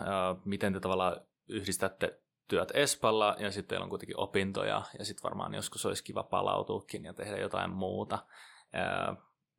Miten 0.44 0.72
te 0.72 0.80
tavallaan 0.80 1.16
yhdistätte 1.48 2.20
työt 2.48 2.70
Espalla 2.74 3.36
ja 3.38 3.50
sitten 3.50 3.68
teillä 3.68 3.84
on 3.84 3.90
kuitenkin 3.90 4.20
opintoja 4.20 4.82
ja 4.98 5.04
sitten 5.04 5.22
varmaan 5.22 5.54
joskus 5.54 5.86
olisi 5.86 6.04
kiva 6.04 6.22
palautuukin 6.22 7.04
ja 7.04 7.14
tehdä 7.14 7.36
jotain 7.36 7.70
muuta. 7.70 8.18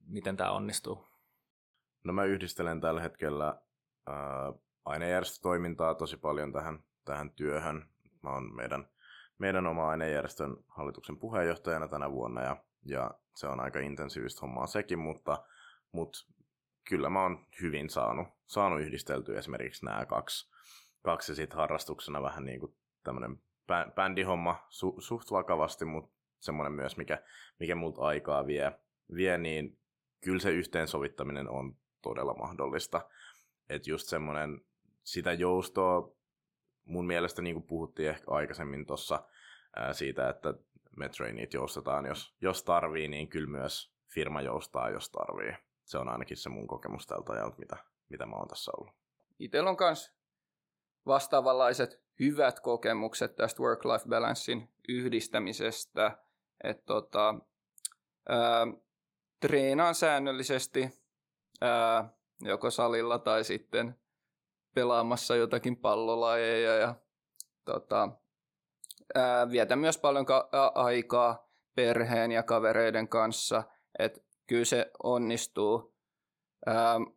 Miten 0.07 0.37
tämä 0.37 0.51
onnistuu? 0.51 1.07
No 2.03 2.13
mä 2.13 2.23
yhdistelen 2.23 2.81
tällä 2.81 3.01
hetkellä 3.01 3.61
ainejärjestötoimintaa 4.85 5.95
tosi 5.95 6.17
paljon 6.17 6.53
tähän, 6.53 6.83
tähän 7.05 7.31
työhön. 7.31 7.89
Mä 8.23 8.29
oon 8.29 8.55
meidän, 8.55 8.89
meidän 9.37 9.67
oma 9.67 9.89
ainejärjestön 9.89 10.57
hallituksen 10.67 11.17
puheenjohtajana 11.17 11.87
tänä 11.87 12.11
vuonna 12.11 12.41
ja, 12.41 12.57
ja 12.85 13.11
se 13.35 13.47
on 13.47 13.59
aika 13.59 13.79
intensiivistä 13.79 14.41
hommaa 14.41 14.67
sekin, 14.67 14.99
mutta, 14.99 15.43
mutta 15.91 16.19
kyllä 16.89 17.09
mä 17.09 17.21
oon 17.21 17.47
hyvin 17.61 17.89
saanut, 17.89 18.27
saanut 18.45 18.81
yhdisteltyä 18.81 19.39
esimerkiksi 19.39 19.85
nämä 19.85 20.05
kaksi, 20.05 20.51
kaksi 21.03 21.35
sitten 21.35 21.57
harrastuksena 21.57 22.21
vähän 22.21 22.45
niin 22.45 22.59
kuin 22.59 22.77
tämmöinen 23.03 23.41
bändihomma 23.95 24.65
su, 24.69 24.95
suht 24.99 25.31
vakavasti, 25.31 25.85
mutta 25.85 26.15
semmoinen 26.39 26.73
myös, 26.73 26.97
mikä, 26.97 27.23
mikä 27.59 27.75
multa 27.75 28.01
aikaa 28.01 28.47
vie, 28.47 28.79
vie, 29.15 29.37
niin 29.37 29.79
kyllä 30.21 30.39
se 30.39 30.51
yhteensovittaminen 30.51 31.49
on 31.49 31.75
todella 32.01 32.33
mahdollista. 32.33 33.01
Että 33.69 33.89
just 33.89 34.07
semmoinen, 34.07 34.61
sitä 35.03 35.33
joustoa 35.33 36.15
mun 36.85 37.07
mielestä 37.07 37.41
niin 37.41 37.55
kuin 37.55 37.67
puhuttiin 37.67 38.09
ehkä 38.09 38.25
aikaisemmin 38.27 38.85
tuossa 38.85 39.23
siitä, 39.91 40.29
että 40.29 40.53
me 40.97 41.09
trainit 41.09 41.53
joustetaan, 41.53 42.05
jos, 42.05 42.35
jos 42.41 42.63
tarvii, 42.63 43.07
niin 43.07 43.27
kyllä 43.27 43.49
myös 43.49 43.93
firma 44.13 44.41
joustaa, 44.41 44.89
jos 44.89 45.09
tarvii. 45.09 45.53
Se 45.83 45.97
on 45.97 46.09
ainakin 46.09 46.37
se 46.37 46.49
mun 46.49 46.67
kokemus 46.67 47.07
tältä 47.07 47.33
ajalta, 47.33 47.57
mitä, 47.57 47.77
mitä 48.09 48.25
mä 48.25 48.35
oon 48.35 48.47
tässä 48.47 48.71
ollut. 48.77 48.93
Itsellä 49.39 49.69
on 49.69 49.77
myös 49.79 50.13
vastaavanlaiset 51.05 52.01
hyvät 52.19 52.59
kokemukset 52.59 53.35
tästä 53.35 53.63
work-life 53.63 54.09
balancein 54.09 54.69
yhdistämisestä. 54.89 56.17
Että 56.63 56.83
tota, 56.85 57.35
ää, 58.29 58.67
treenaan 59.39 59.95
säännöllisesti 59.95 60.89
ää, 61.61 62.09
joko 62.41 62.71
salilla 62.71 63.19
tai 63.19 63.43
sitten 63.43 63.95
pelaamassa 64.75 65.35
jotakin 65.35 65.77
pallolajeja 65.77 66.75
ja 66.75 66.95
tota, 67.65 68.09
ää, 69.15 69.49
vietän 69.51 69.79
myös 69.79 69.97
paljon 69.97 70.25
ka- 70.25 70.49
aikaa 70.75 71.49
perheen 71.75 72.31
ja 72.31 72.43
kavereiden 72.43 73.07
kanssa, 73.07 73.63
että 73.99 74.21
kyllä 74.47 74.65
se 74.65 74.91
onnistuu, 75.03 75.95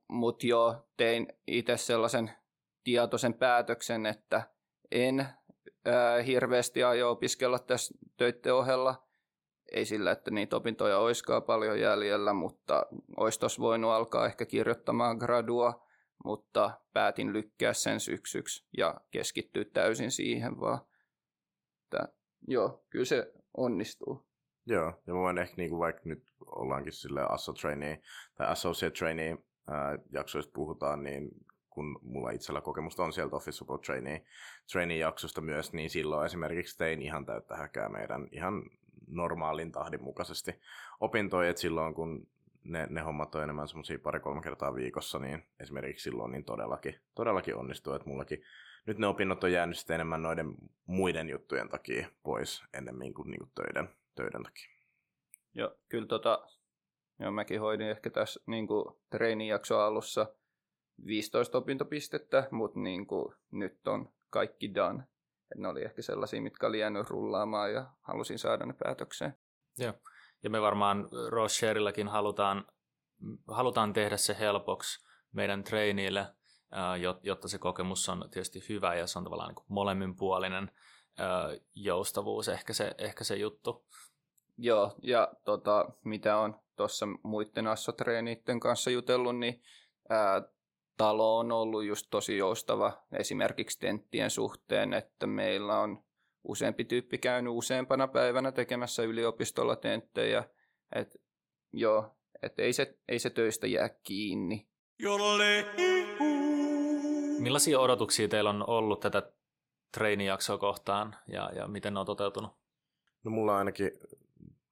mutta 0.09 0.47
joo, 0.47 0.89
tein 0.97 1.29
itse 1.47 1.77
sellaisen 1.77 2.31
tietoisen 2.85 3.35
päätöksen, 3.35 4.07
että 4.07 4.43
en 4.91 5.29
ää, 5.85 6.23
hirveästi 6.23 6.85
aio 6.85 7.11
opiskella 7.11 7.59
tässä 7.59 7.95
töiden 8.17 8.55
ohella, 8.55 9.08
ei 9.73 9.85
sillä, 9.85 10.11
että 10.11 10.31
niitä 10.31 10.57
opintoja 10.57 10.99
olisikaan 10.99 11.43
paljon 11.43 11.81
jäljellä, 11.81 12.33
mutta 12.33 12.87
olisi 13.17 13.41
tuossa 13.41 13.63
voinut 13.63 13.91
alkaa 13.91 14.27
ehkä 14.27 14.47
kirjoittamaan 14.47 15.17
gradua, 15.17 15.87
mutta 16.25 16.71
päätin 16.93 17.33
lykkää 17.33 17.73
sen 17.73 18.01
syksyksi 18.01 18.67
ja 18.77 19.01
keskittyä 19.11 19.65
täysin 19.73 20.11
siihen 20.11 20.61
vaan. 20.61 20.79
Että, 21.85 22.09
joo, 22.49 22.85
kyllä 22.91 23.05
se 23.05 23.33
onnistuu. 23.57 24.29
Joo, 24.67 24.93
ja 25.07 25.15
mä 25.15 25.21
voin 25.21 25.39
ehkä 25.39 25.55
niinku, 25.57 25.79
vaikka 25.79 26.03
nyt 26.05 26.23
ollaankin 26.47 26.93
sille 26.93 27.21
asso 27.29 27.53
trainee 27.53 28.03
tai 28.35 28.47
associate 28.47 28.99
trainee 28.99 29.39
jaksoista 30.13 30.53
puhutaan, 30.55 31.03
niin 31.03 31.31
kun 31.69 31.99
mulla 32.03 32.31
itsellä 32.31 32.61
kokemusta 32.61 33.05
on 33.05 33.13
sieltä 33.13 33.37
Office 33.37 33.57
Support 33.57 33.83
Trainee, 33.83 34.25
trainee 34.73 34.97
jaksosta 34.97 35.41
myös, 35.41 35.73
niin 35.73 35.91
silloin 35.91 36.27
esimerkiksi 36.27 36.79
tein 36.79 37.03
ihan 37.03 37.27
täyttä 37.27 37.57
häkää 37.57 37.89
meidän 37.89 38.29
ihan 38.33 38.63
normaalin 39.11 39.73
tahdin 39.73 40.03
mukaisesti 40.03 40.61
opintoja, 41.01 41.51
että 41.51 41.63
silloin 41.63 41.95
kun 41.95 42.27
ne, 42.65 42.87
ne 42.91 43.01
hommat 43.01 43.35
on 43.35 43.43
enemmän 43.43 43.69
semmoisia 43.69 43.99
pari-kolme 43.99 44.43
kertaa 44.43 44.75
viikossa, 44.75 45.19
niin 45.19 45.43
esimerkiksi 45.61 46.03
silloin 46.03 46.33
niin 46.33 46.45
todellakin, 46.45 46.95
todellakin 47.15 47.57
onnistuu, 47.57 47.93
että 47.93 48.09
mullakin 48.09 48.43
nyt 48.87 48.99
ne 48.99 49.07
opinnot 49.07 49.45
on 49.45 49.53
jäänyt 49.53 49.79
sitten 49.79 49.95
enemmän 49.95 50.23
noiden 50.23 50.55
muiden 50.87 51.29
juttujen 51.29 51.69
takia 51.69 52.09
pois 52.23 52.63
ennemmin 52.75 53.15
kuin, 53.15 53.31
niin 53.31 53.39
kuin 53.39 53.51
töiden, 53.55 53.89
töiden 54.15 54.43
takia. 54.43 54.69
Joo, 55.55 55.75
kyllä 55.89 56.07
tota, 56.07 56.49
joo, 57.19 57.31
mäkin 57.31 57.61
hoidin 57.61 57.89
ehkä 57.89 58.11
tässä 58.11 58.41
niin 58.47 58.67
kuin 58.67 58.95
treenijakson 59.11 59.81
alussa 59.81 60.35
15 61.07 61.59
opintopistettä, 61.59 62.49
mutta 62.51 62.81
niin 62.81 63.07
kuin, 63.07 63.35
nyt 63.51 63.89
on 63.89 64.13
kaikki 64.31 64.75
done. 64.75 65.05
Et 65.53 65.59
ne 65.59 65.69
oli 65.69 65.85
ehkä 65.85 66.03
sellaisia, 66.03 66.43
mitkä 66.43 66.67
oli 66.67 66.79
jäänyt 66.79 67.11
rullaamaan 67.11 67.73
ja 67.73 67.87
halusin 68.01 68.39
saada 68.39 68.67
ne 68.67 68.75
päätökseen. 68.85 69.35
Joo. 69.79 69.93
Ja 70.43 70.51
me 70.51 70.63
varmaan 70.63 71.09
Rosharellakin 71.29 72.09
halutaan, 72.09 72.67
halutaan 73.49 73.93
tehdä 73.93 74.17
se 74.17 74.37
helpoksi 74.39 75.09
meidän 75.33 75.65
traineille, 75.65 76.27
jotta 77.23 77.49
se 77.49 77.59
kokemus 77.59 78.09
on 78.09 78.29
tietysti 78.31 78.65
hyvä 78.69 78.95
ja 78.95 79.07
se 79.07 79.19
on 79.19 79.25
tavallaan 79.25 79.55
niin 79.55 79.67
molemminpuolinen 79.69 80.71
joustavuus 81.75 82.49
ehkä 82.49 82.73
se, 82.73 82.95
ehkä 82.99 83.25
se 83.25 83.37
juttu. 83.37 83.87
Joo, 84.57 84.95
ja 85.03 85.33
tota, 85.45 85.89
mitä 86.05 86.39
on 86.39 86.61
tuossa 86.77 87.07
muiden 87.23 87.67
assotreeniitten 87.67 88.61
kanssa 88.61 88.91
jutellut, 88.91 89.39
niin 89.39 89.63
ää, 90.09 90.43
talo 90.99 91.39
on 91.39 91.53
ollut 91.53 91.85
just 91.85 92.07
tosi 92.11 92.37
joustava 92.37 92.93
esimerkiksi 93.13 93.79
tenttien 93.79 94.31
suhteen, 94.31 94.95
että 94.95 95.27
meillä 95.27 95.81
on 95.81 96.05
useampi 96.45 96.85
tyyppi 96.85 97.19
käynyt 97.19 97.53
useampana 97.53 98.09
päivänä 98.09 98.53
tekemässä 98.53 99.03
yliopistolla 99.03 99.77
tenttejä. 99.77 100.45
Et, 100.95 101.17
joo, 101.73 102.17
et 102.43 102.59
ei, 102.59 102.73
se, 102.73 102.99
ei 103.09 103.19
se 103.19 103.31
töistä 103.31 103.67
jää 103.67 103.89
kiinni. 103.89 104.69
Millaisia 107.39 107.81
odotuksia 107.81 108.29
teillä 108.29 108.51
on 108.51 108.69
ollut 108.69 109.01
tätä 109.01 109.33
treenijaksoa 109.93 110.59
kohtaan 110.59 111.17
ja, 111.33 111.51
ja 111.57 111.69
miten 111.69 111.95
ne 111.95 112.01
on 112.01 112.07
toteutunut? 112.07 112.51
No 113.25 113.31
mulla 113.31 113.59
ainakin, 113.59 113.91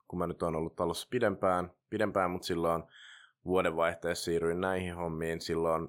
kun 0.09 0.19
mä 0.19 0.27
nyt 0.27 0.43
oon 0.43 0.57
ollut 0.57 0.77
talossa 0.77 1.09
pidempään, 1.11 1.71
pidempään 1.91 2.31
mutta 2.31 2.47
silloin 2.47 2.83
vuodenvaihteessa 3.45 4.25
siirryin 4.25 4.61
näihin 4.61 4.97
hommiin, 4.97 5.41
silloin 5.41 5.89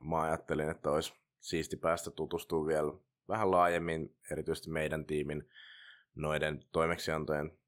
mä 0.00 0.22
ajattelin, 0.22 0.70
että 0.70 0.90
olisi 0.90 1.14
siisti 1.40 1.76
päästä 1.76 2.10
tutustumaan 2.10 2.66
vielä 2.66 2.92
vähän 3.28 3.50
laajemmin, 3.50 4.16
erityisesti 4.30 4.70
meidän 4.70 5.04
tiimin 5.04 5.48
noiden 6.14 6.60
toimeksiantojen 6.72 7.58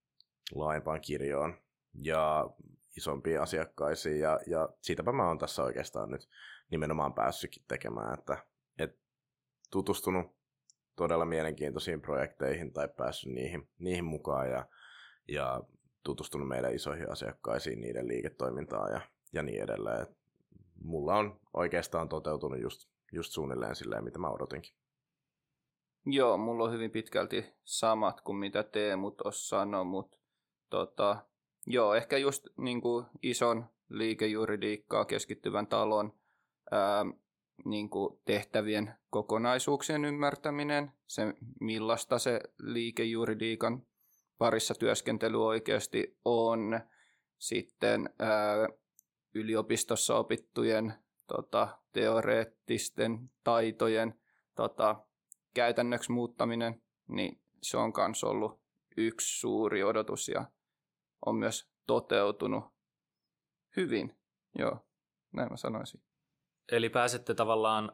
laajempaan 0.55 1.01
kirjoon 1.01 1.55
ja 1.95 2.51
isompiin 2.97 3.41
asiakkaisiin. 3.41 4.21
Ja, 4.21 4.41
ja 4.47 4.69
siitäpä 4.81 5.13
mä 5.13 5.29
oon 5.29 5.39
tässä 5.39 5.63
oikeastaan 5.63 6.11
nyt 6.11 6.29
nimenomaan 6.71 7.15
päässytkin 7.15 7.65
tekemään, 7.69 8.19
että 8.19 8.39
et 8.79 8.99
tutustunut 9.71 10.37
todella 10.97 11.25
mielenkiintoisiin 11.25 12.01
projekteihin 12.01 12.73
tai 12.73 12.89
päässyt 12.89 13.33
niihin, 13.33 13.69
niihin 13.79 14.05
mukaan 14.05 14.51
ja, 14.51 14.67
ja 15.29 15.61
tutustunut 16.03 16.49
meidän 16.49 16.75
isoihin 16.75 17.11
asiakkaisiin, 17.11 17.81
niiden 17.81 18.09
liiketoimintaan 18.09 18.93
ja, 18.93 19.01
ja 19.33 19.43
niin 19.43 19.63
edelleen. 19.63 20.07
Mulla 20.83 21.17
on 21.17 21.41
oikeastaan 21.55 22.09
toteutunut 22.09 22.61
just, 22.61 22.89
just 23.13 23.33
suunnilleen 23.33 23.77
silleen, 23.77 24.05
mitä 24.05 24.19
mä 24.19 24.31
odotinkin. 24.31 24.75
Joo, 26.07 26.39
mulla 26.39 26.65
on 26.65 26.73
hyvin 26.73 26.91
pitkälti 26.91 27.47
samat 27.65 28.21
kuin 28.21 28.37
mitä 28.37 28.63
Teemu 28.63 29.11
tuossa 29.11 29.49
sanoi, 29.49 29.85
mutta 29.85 30.19
tota, 30.71 31.17
joo, 31.67 31.95
ehkä 31.95 32.17
just 32.17 32.47
niin 32.57 32.81
kuin 32.81 33.07
ison 33.23 33.67
liikejuridiikkaa 33.89 35.05
keskittyvän 35.05 35.67
talon 35.67 36.13
ää, 36.71 37.05
niin 37.65 37.91
kuin 37.91 38.21
tehtävien 38.25 38.95
kokonaisuuksien 39.11 40.05
ymmärtäminen, 40.05 40.93
se 41.07 41.35
millaista 41.61 42.19
se 42.19 42.41
liikejuridiikan 42.59 43.83
parissa 44.39 44.75
työskentely 44.75 45.47
oikeasti 45.47 46.19
on, 46.25 46.81
sitten 47.39 48.11
ää, 48.19 48.69
yliopistossa 49.37 50.17
opittujen 50.17 50.95
tota, 51.27 51.69
teoreettisten 51.93 53.31
taitojen 53.45 54.21
tota, 54.55 54.97
käytännöksi 55.55 56.13
muuttaminen, 56.13 56.83
niin 57.09 57.41
se 57.63 57.77
on 57.77 57.93
myös 57.97 58.25
ollut 58.25 58.61
yksi 58.97 59.41
suuri 59.41 59.85
odotus 59.85 60.29
ja 60.29 60.45
on 61.27 61.37
myös 61.37 61.71
toteutunut 61.87 62.65
hyvin. 63.77 64.17
Joo, 64.59 64.87
näin 65.33 65.51
mä 65.51 65.57
sanoisin. 65.57 66.01
Eli 66.73 66.89
pääsette 66.89 67.35
tavallaan 67.35 67.93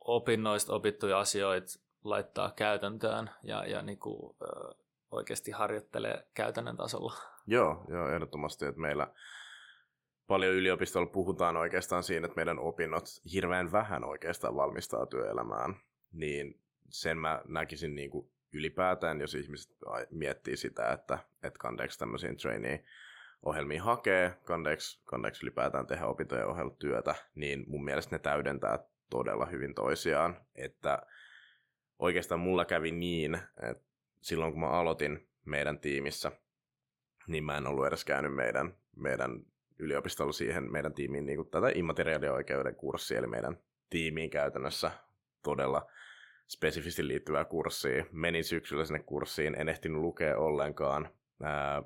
opinnoista 0.00 0.74
opittuja 0.74 1.18
asioita 1.18 1.66
laittaa 2.04 2.52
käytäntöön 2.56 3.30
ja, 3.42 3.66
ja 3.66 3.82
niin 3.82 3.98
kuin, 3.98 4.36
ö, 4.42 4.74
oikeasti 5.10 5.50
harjoittelee 5.50 6.28
käytännön 6.34 6.76
tasolla. 6.76 7.14
Joo, 7.46 7.84
joo 7.88 8.08
ehdottomasti, 8.08 8.66
että 8.66 8.80
meillä 8.80 9.12
paljon 10.26 10.54
yliopistolla 10.54 11.06
puhutaan 11.06 11.56
oikeastaan 11.56 12.02
siinä, 12.02 12.26
että 12.26 12.36
meidän 12.36 12.58
opinnot 12.58 13.04
hirveän 13.32 13.72
vähän 13.72 14.04
oikeastaan 14.04 14.56
valmistaa 14.56 15.06
työelämään, 15.06 15.76
niin 16.12 16.60
sen 16.90 17.18
mä 17.18 17.42
näkisin 17.48 17.94
niin 17.94 18.10
kuin 18.10 18.30
ylipäätään, 18.52 19.20
jos 19.20 19.34
ihmiset 19.34 19.76
miettii 20.10 20.56
sitä, 20.56 20.92
että, 20.92 21.18
että 21.42 21.58
kandeeksi 21.58 21.98
tämmöisiin 21.98 22.36
trainee 22.36 22.84
ohjelmiin 23.42 23.80
hakee, 23.80 24.34
kandeeksi, 24.44 25.00
kandeeksi 25.04 25.46
ylipäätään 25.46 25.86
tehdä 25.86 26.06
opintojen 26.06 26.46
ohella 26.46 26.74
työtä, 26.78 27.14
niin 27.34 27.64
mun 27.66 27.84
mielestä 27.84 28.14
ne 28.14 28.18
täydentää 28.18 28.78
todella 29.10 29.46
hyvin 29.46 29.74
toisiaan, 29.74 30.40
että 30.54 31.02
oikeastaan 31.98 32.40
mulla 32.40 32.64
kävi 32.64 32.90
niin, 32.90 33.34
että 33.70 33.84
silloin 34.20 34.52
kun 34.52 34.60
mä 34.60 34.68
aloitin 34.68 35.28
meidän 35.44 35.78
tiimissä, 35.78 36.32
niin 37.26 37.44
mä 37.44 37.56
en 37.56 37.66
ollut 37.66 37.86
edes 37.86 38.04
käynyt 38.04 38.34
meidän, 38.34 38.76
meidän 38.96 39.40
yliopistolla 39.78 40.32
siihen 40.32 40.72
meidän 40.72 40.94
tiimiin 40.94 41.26
niin 41.26 41.36
kuin 41.36 41.50
tätä 41.50 41.70
immateriaalioikeuden 41.74 42.76
kurssia, 42.76 43.18
eli 43.18 43.26
meidän 43.26 43.56
tiimiin 43.90 44.30
käytännössä 44.30 44.90
todella 45.42 45.86
spesifisti 46.48 47.08
liittyvää 47.08 47.44
kurssia. 47.44 48.04
Menin 48.12 48.44
syksyllä 48.44 48.84
sinne 48.84 49.02
kurssiin, 49.02 49.60
en 49.60 49.68
ehtinyt 49.68 50.00
lukea 50.00 50.38
ollenkaan. 50.38 51.10
Ää, 51.42 51.82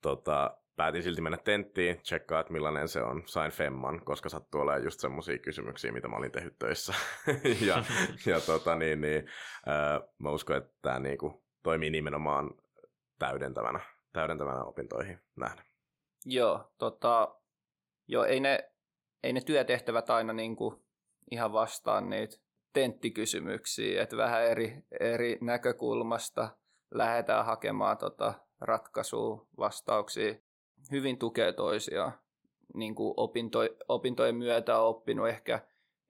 tota, 0.00 0.56
päätin 0.76 1.02
silti 1.02 1.20
mennä 1.20 1.38
tenttiin, 1.38 2.00
tsekkaa, 2.00 2.40
että 2.40 2.52
millainen 2.52 2.88
se 2.88 3.02
on. 3.02 3.22
Sain 3.26 3.52
femman, 3.52 4.04
koska 4.04 4.28
sattuu 4.28 4.60
olemaan 4.60 4.84
just 4.84 5.00
semmoisia 5.00 5.38
kysymyksiä, 5.38 5.92
mitä 5.92 6.08
mä 6.08 6.16
olin 6.16 6.32
tehnyt 6.32 6.58
töissä. 6.58 6.94
ja 7.66 7.84
ja 8.26 8.40
tota, 8.40 8.76
niin, 8.76 9.00
niin, 9.00 9.26
ää, 9.66 10.00
mä 10.18 10.30
uskon, 10.30 10.56
että 10.56 10.74
tämä 10.82 10.98
niinku, 10.98 11.44
toimii 11.62 11.90
nimenomaan 11.90 12.50
täydentävänä, 13.18 13.80
täydentävänä 14.12 14.64
opintoihin 14.64 15.18
nähden. 15.36 15.73
Joo, 16.24 16.72
tota, 16.78 17.34
joo 18.08 18.24
ei, 18.24 18.40
ne, 18.40 18.70
ei 19.22 19.32
ne 19.32 19.40
työtehtävät 19.40 20.10
aina 20.10 20.32
niinku 20.32 20.84
ihan 21.30 21.52
vastaan 21.52 22.10
niitä 22.10 22.36
tenttikysymyksiä, 22.72 24.02
että 24.02 24.16
vähän 24.16 24.44
eri, 24.44 24.84
eri 25.00 25.38
näkökulmasta 25.40 26.48
lähdetään 26.90 27.44
hakemaan 27.44 27.98
tota 27.98 28.34
ratkaisua, 28.60 29.46
vastauksia. 29.58 30.34
Hyvin 30.90 31.18
tukee 31.18 31.52
toisiaan. 31.52 32.12
Niin 32.74 32.94
kuin 32.94 33.14
opinto, 33.16 33.58
opintojen 33.88 34.36
myötä 34.36 34.78
on 34.78 34.88
oppinut 34.88 35.28
ehkä 35.28 35.60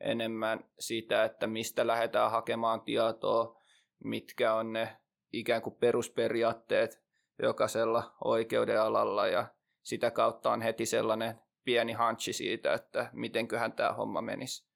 enemmän 0.00 0.64
sitä, 0.78 1.24
että 1.24 1.46
mistä 1.46 1.86
lähdetään 1.86 2.30
hakemaan 2.30 2.80
tietoa, 2.80 3.60
mitkä 4.04 4.54
on 4.54 4.72
ne 4.72 4.96
ikään 5.32 5.62
kuin 5.62 5.76
perusperiaatteet 5.76 7.02
jokaisella 7.42 8.14
oikeuden 8.24 8.80
alalla 8.80 9.26
ja 9.26 9.46
sitä 9.84 10.10
kautta 10.10 10.52
on 10.52 10.62
heti 10.62 10.86
sellainen 10.86 11.40
pieni 11.64 11.92
hanchi 11.92 12.32
siitä, 12.32 12.74
että 12.74 13.10
mitenköhän 13.12 13.72
tämä 13.72 13.92
homma 13.92 14.22
menisi. 14.22 14.66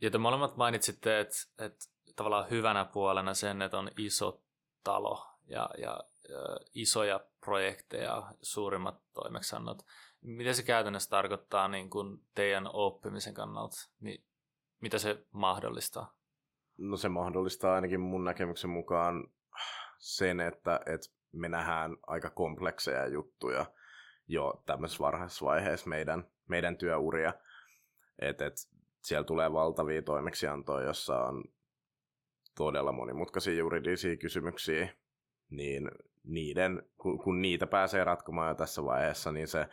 Ja 0.00 0.10
te 0.10 0.18
molemmat 0.18 0.56
mainitsitte, 0.56 1.20
että, 1.20 1.36
että 1.58 1.84
tavallaan 2.16 2.50
hyvänä 2.50 2.84
puolena 2.84 3.34
sen, 3.34 3.62
että 3.62 3.78
on 3.78 3.90
iso 3.98 4.42
talo 4.84 5.26
ja, 5.46 5.70
ja, 5.78 6.00
ja 6.28 6.56
isoja 6.74 7.20
projekteja, 7.40 8.22
suurimmat 8.42 9.02
toimeksiannot. 9.14 9.82
Mitä 10.20 10.52
se 10.52 10.62
käytännössä 10.62 11.10
tarkoittaa 11.10 11.68
niin 11.68 11.90
kuin 11.90 12.18
teidän 12.34 12.70
oppimisen 12.72 13.34
kannalta? 13.34 13.76
Niin 14.00 14.24
mitä 14.80 14.98
se 14.98 15.26
mahdollistaa? 15.32 16.14
No 16.78 16.96
se 16.96 17.08
mahdollistaa 17.08 17.74
ainakin 17.74 18.00
mun 18.00 18.24
näkemyksen 18.24 18.70
mukaan 18.70 19.30
sen, 19.98 20.40
että, 20.40 20.80
että 20.86 21.06
me 21.32 21.48
nähdään 21.48 21.96
aika 22.06 22.30
komplekseja 22.30 23.06
juttuja 23.06 23.66
jo 24.28 24.62
tämmöisessä 24.66 25.04
varhaisessa 25.04 25.46
vaiheessa 25.46 25.88
meidän, 25.88 26.28
meidän 26.48 26.76
työuria. 26.76 27.34
Että 28.18 28.46
et, 28.46 28.54
siellä 29.02 29.24
tulee 29.24 29.52
valtavia 29.52 30.02
toimeksiantoja, 30.02 30.86
jossa 30.86 31.18
on 31.18 31.44
todella 32.56 32.92
monimutkaisia 32.92 33.54
juridisia 33.54 34.16
kysymyksiä, 34.16 34.88
niin 35.50 35.90
niiden, 36.24 36.82
kun, 36.98 37.18
kun 37.18 37.42
niitä 37.42 37.66
pääsee 37.66 38.04
ratkomaan 38.04 38.48
jo 38.48 38.54
tässä 38.54 38.84
vaiheessa, 38.84 39.32
niin 39.32 39.48
se 39.48 39.68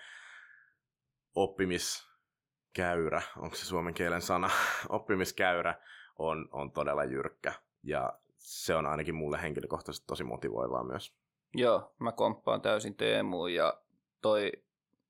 oppimiskäyrä, 1.35 3.21
onko 3.37 3.55
se 3.55 3.65
suomen 3.65 3.93
kielen 3.93 4.21
sana, 4.21 4.49
oppimiskäyrä 4.89 5.75
on, 6.19 6.49
on 6.51 6.71
todella 6.71 7.03
jyrkkä. 7.03 7.53
Ja 7.83 8.19
se 8.37 8.75
on 8.75 8.85
ainakin 8.85 9.15
mulle 9.15 9.41
henkilökohtaisesti 9.41 10.07
tosi 10.07 10.23
motivoivaa 10.23 10.83
myös. 10.83 11.15
Joo, 11.53 11.95
mä 11.99 12.11
komppaan 12.11 12.61
täysin 12.61 12.95
Teemuun 12.95 13.53
ja 13.53 13.81
toi 14.21 14.51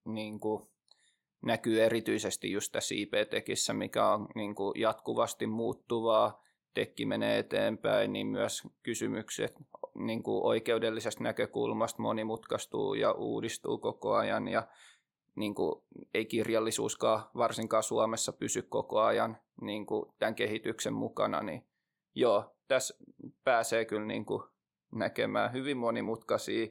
niin 0.05 0.39
kuin, 0.39 0.67
näkyy 1.41 1.83
erityisesti 1.83 2.51
just 2.51 2.71
tässä 2.71 2.95
IP-tekissä, 2.97 3.73
mikä 3.73 4.07
on 4.07 4.27
niin 4.35 4.55
kuin, 4.55 4.81
jatkuvasti 4.81 5.47
muuttuvaa. 5.47 6.43
Tekki 6.73 7.05
menee 7.05 7.39
eteenpäin, 7.39 8.13
niin 8.13 8.27
myös 8.27 8.63
kysymykset 8.83 9.55
niin 9.95 10.23
kuin 10.23 10.45
oikeudellisesta 10.45 11.23
näkökulmasta 11.23 12.01
monimutkaistuu 12.01 12.93
ja 12.93 13.11
uudistuu 13.11 13.77
koko 13.77 14.13
ajan. 14.13 14.47
Ja 14.47 14.67
niin 15.35 15.55
kuin, 15.55 15.83
ei 16.13 16.25
kirjallisuuskaan 16.25 17.23
varsinkaan 17.35 17.83
Suomessa 17.83 18.33
pysy 18.33 18.61
koko 18.61 18.99
ajan 19.01 19.37
niin 19.61 19.85
kuin, 19.85 20.05
tämän 20.19 20.35
kehityksen 20.35 20.93
mukana. 20.93 21.41
Niin, 21.41 21.65
joo, 22.15 22.55
tässä 22.67 22.93
pääsee 23.43 23.85
kyllä 23.85 24.05
niin 24.05 24.25
kuin, 24.25 24.43
näkemään 24.95 25.53
hyvin 25.53 25.77
monimutkaisia 25.77 26.67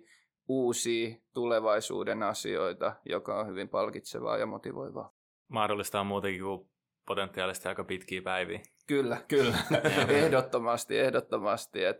uusia 0.51 1.17
tulevaisuuden 1.35 2.23
asioita, 2.23 2.97
joka 3.05 3.41
on 3.41 3.47
hyvin 3.47 3.69
palkitsevaa 3.69 4.39
ja 4.39 4.47
motivoivaa. 4.47 5.15
Mahdollistaa 5.49 6.05
muutenkin 6.05 6.43
kuin 6.43 6.71
potentiaalisesti 7.07 7.69
aika 7.69 7.85
pitkiä 7.85 8.23
päiviä. 8.23 8.61
Kyllä, 8.87 9.23
kyllä. 9.29 9.59
ehdottomasti, 10.23 10.99
ehdottomasti. 10.99 11.85
Et, 11.85 11.97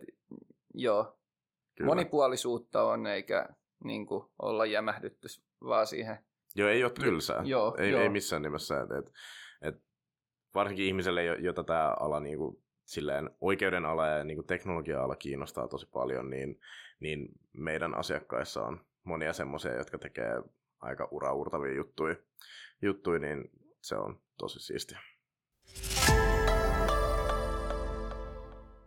joo. 0.73 1.19
Kyllä. 1.75 1.87
Monipuolisuutta 1.87 2.83
on, 2.83 3.07
eikä 3.07 3.49
niin 3.83 4.05
kuin, 4.05 4.25
olla 4.41 4.65
jämähdytty 4.65 5.27
vaan 5.63 5.87
siihen. 5.87 6.17
Joo, 6.55 6.69
ei 6.69 6.83
ole 6.83 6.91
tylsää. 6.91 7.41
Joo, 7.45 7.75
ei, 7.79 7.91
joo. 7.91 8.01
ei 8.01 8.09
missään 8.09 8.41
nimessä. 8.41 8.81
Et, 8.81 8.91
et, 8.91 9.11
et, 9.61 9.83
varsinkin 10.55 10.85
ihmiselle, 10.85 11.25
jota 11.25 11.63
tämä 11.63 11.95
ala 11.99 12.19
niin 12.19 12.37
kuin, 12.37 12.63
silleen 12.85 13.29
oikeuden 13.41 13.85
ala 13.85 14.07
ja 14.07 14.23
niin 14.23 14.37
kuin 14.37 14.47
teknologia-ala 14.47 15.15
kiinnostaa 15.15 15.67
tosi 15.67 15.89
paljon, 15.93 16.29
niin, 16.29 16.59
niin 17.01 17.27
meidän 17.53 17.95
asiakkaissa 17.97 18.61
on 18.63 18.85
monia 19.03 19.33
semmoisia, 19.33 19.77
jotka 19.77 19.97
tekee 19.97 20.43
aika 20.79 21.07
uraurtavia 21.11 21.75
juttuja, 21.75 22.15
juttuja, 22.81 23.19
niin 23.19 23.49
se 23.81 23.95
on 23.95 24.21
tosi 24.37 24.59
siistiä. 24.59 24.99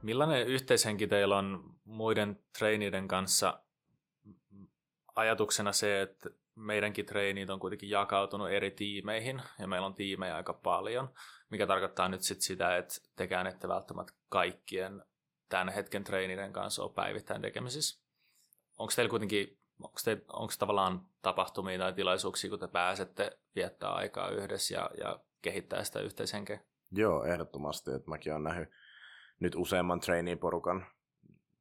Millainen 0.02 0.46
yhteishenki 0.46 1.06
teillä 1.06 1.38
on 1.38 1.74
muiden 1.84 2.38
traineiden 2.58 3.08
kanssa? 3.08 3.60
Ajatuksena 5.14 5.72
se, 5.72 6.02
että 6.02 6.30
meidänkin 6.54 7.06
treenit 7.06 7.50
on 7.50 7.60
kuitenkin 7.60 7.90
jakautunut 7.90 8.50
eri 8.50 8.70
tiimeihin 8.70 9.42
ja 9.58 9.68
meillä 9.68 9.86
on 9.86 9.94
tiimejä 9.94 10.36
aika 10.36 10.52
paljon, 10.52 11.14
mikä 11.50 11.66
tarkoittaa 11.66 12.08
nyt 12.08 12.22
sit 12.22 12.40
sitä, 12.40 12.76
että 12.76 12.94
tekään 13.16 13.46
ette 13.46 13.68
välttämättä 13.68 14.12
kaikkien 14.28 15.02
tämän 15.48 15.68
hetken 15.68 16.04
treeniden 16.04 16.52
kanssa 16.52 16.82
ole 16.82 16.92
päivittäin 16.94 17.42
tekemisissä. 17.42 18.03
Onko 18.78 18.92
teillä 18.96 19.10
kuitenkin, 19.10 19.58
onko, 19.82 19.98
te, 20.04 20.22
onko 20.32 20.52
tavallaan 20.58 21.06
tapahtumia 21.22 21.78
tai 21.78 21.92
tilaisuuksia, 21.92 22.50
kun 22.50 22.58
te 22.58 22.68
pääsette 22.68 23.38
viettää 23.54 23.90
aikaa 23.90 24.28
yhdessä 24.28 24.74
ja, 24.74 24.90
ja 24.98 25.20
kehittää 25.42 25.84
sitä 25.84 26.00
yhteishenkeä? 26.00 26.60
Joo, 26.90 27.24
ehdottomasti. 27.24 27.90
Että 27.90 28.10
mäkin 28.10 28.32
olen 28.32 28.42
nähnyt 28.42 28.68
nyt 29.40 29.54
useamman 29.54 30.00
trainee-porukan 30.00 30.86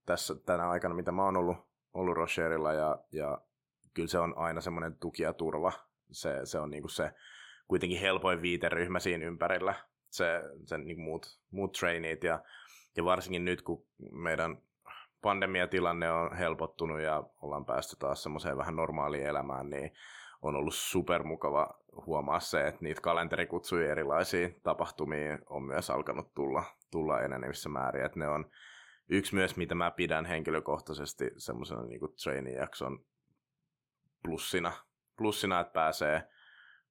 tässä 0.05 0.35
tänä 0.35 0.69
aikana, 0.69 0.95
mitä 0.95 1.11
mä 1.11 1.25
oon 1.25 1.37
ollut, 1.37 1.57
ollut 1.93 2.15
Rocherilla 2.15 2.73
ja, 2.73 2.99
ja 3.11 3.41
kyllä 3.93 4.07
se 4.07 4.19
on 4.19 4.37
aina 4.37 4.61
semmoinen 4.61 4.95
tuki 4.95 5.23
ja 5.23 5.33
turva. 5.33 5.71
Se, 6.11 6.41
se 6.43 6.59
on 6.59 6.69
niinku 6.69 6.87
se 6.87 7.11
kuitenkin 7.67 7.99
helpoin 7.99 8.41
viiteryhmä 8.41 8.99
siinä 8.99 9.25
ympärillä, 9.25 9.73
se, 10.09 10.41
se 10.65 10.77
niinku 10.77 11.03
muut, 11.03 11.39
muut 11.51 11.71
traineet 11.71 12.23
ja, 12.23 12.43
ja 12.97 13.05
varsinkin 13.05 13.45
nyt, 13.45 13.61
kun 13.61 13.85
meidän 14.11 14.57
pandemiatilanne 15.23 16.11
on 16.11 16.35
helpottunut 16.35 17.01
ja 17.01 17.23
ollaan 17.41 17.65
päästy 17.65 17.95
taas 17.99 18.23
semmoiseen 18.23 18.57
vähän 18.57 18.75
normaaliin 18.75 19.25
elämään, 19.25 19.69
niin 19.69 19.91
on 20.41 20.55
ollut 20.55 20.75
supermukava 20.75 21.79
huomaa 22.05 22.39
se, 22.39 22.67
että 22.67 22.83
niitä 22.83 23.01
kalenterikutsuja 23.01 23.91
erilaisiin 23.91 24.59
tapahtumiin 24.63 25.39
on 25.49 25.63
myös 25.63 25.89
alkanut 25.89 26.33
tulla, 26.33 26.63
tulla 26.91 27.21
enenevissä 27.21 27.69
määrin. 27.69 28.05
Että 28.05 28.19
ne 28.19 28.27
on 28.27 28.51
yksi 29.09 29.35
myös, 29.35 29.57
mitä 29.57 29.75
mä 29.75 29.91
pidän 29.91 30.25
henkilökohtaisesti 30.25 31.31
semmoisena 31.37 31.83
niin 31.83 31.99
trainee-jakson 32.23 33.05
plussina, 34.23 34.71
plussina, 35.17 35.59
että 35.59 35.73
pääsee 35.73 36.27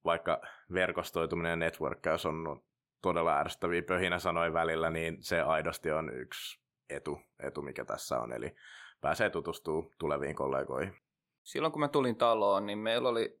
vaikka 0.05 0.41
verkostoituminen 0.73 1.49
ja 1.49 1.55
networkkaus 1.55 2.25
on 2.25 2.63
todella 3.01 3.37
ärsyttäviä 3.37 3.81
pöhinä 3.81 4.19
sanoi 4.19 4.53
välillä, 4.53 4.89
niin 4.89 5.17
se 5.19 5.41
aidosti 5.41 5.91
on 5.91 6.13
yksi 6.13 6.62
etu, 6.89 7.19
etu, 7.39 7.61
mikä 7.61 7.85
tässä 7.85 8.19
on. 8.19 8.33
Eli 8.33 8.55
pääsee 9.01 9.29
tutustumaan 9.29 9.89
tuleviin 9.99 10.35
kollegoihin. 10.35 10.95
Silloin 11.43 11.71
kun 11.71 11.79
mä 11.79 11.87
tulin 11.87 12.15
taloon, 12.15 12.65
niin 12.65 12.79
meillä 12.79 13.09
oli 13.09 13.39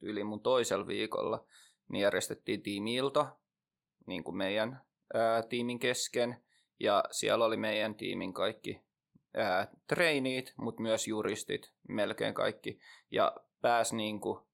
yli 0.00 0.24
mun 0.24 0.42
toisella 0.42 0.86
viikolla, 0.86 1.46
niin 1.88 2.02
järjestettiin 2.02 2.62
tiimiilta 2.62 3.36
niin 4.06 4.24
kuin 4.24 4.36
meidän 4.36 4.80
ää, 5.14 5.42
tiimin 5.42 5.78
kesken. 5.78 6.44
Ja 6.80 7.04
siellä 7.10 7.44
oli 7.44 7.56
meidän 7.56 7.94
tiimin 7.94 8.32
kaikki 8.32 8.82
ää, 9.36 9.68
treinit, 9.86 10.54
mutta 10.56 10.82
myös 10.82 11.08
juristit, 11.08 11.72
melkein 11.88 12.34
kaikki. 12.34 12.78
Ja 13.10 13.36
pääsi 13.60 13.96
niin 13.96 14.20
kuin 14.20 14.46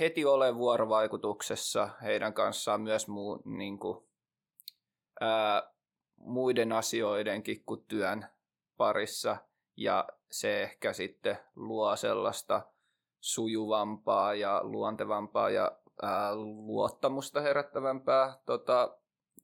heti 0.00 0.24
ole 0.24 0.54
vuorovaikutuksessa 0.54 1.90
heidän 2.02 2.34
kanssaan 2.34 2.80
myös 2.80 3.08
muu, 3.08 3.42
niin 3.44 3.78
kuin, 3.78 4.08
ää, 5.20 5.72
muiden 6.20 6.72
asioidenkin 6.72 7.64
kuin 7.64 7.84
työn 7.88 8.26
parissa. 8.76 9.36
Ja 9.76 10.08
se 10.30 10.62
ehkä 10.62 10.92
sitten 10.92 11.38
luo 11.56 11.96
sellaista 11.96 12.62
sujuvampaa 13.20 14.34
ja 14.34 14.60
luontevampaa 14.62 15.50
ja 15.50 15.78
ää, 16.02 16.36
luottamusta 16.36 17.40
herättävämpää 17.40 18.38
tota, 18.46 18.96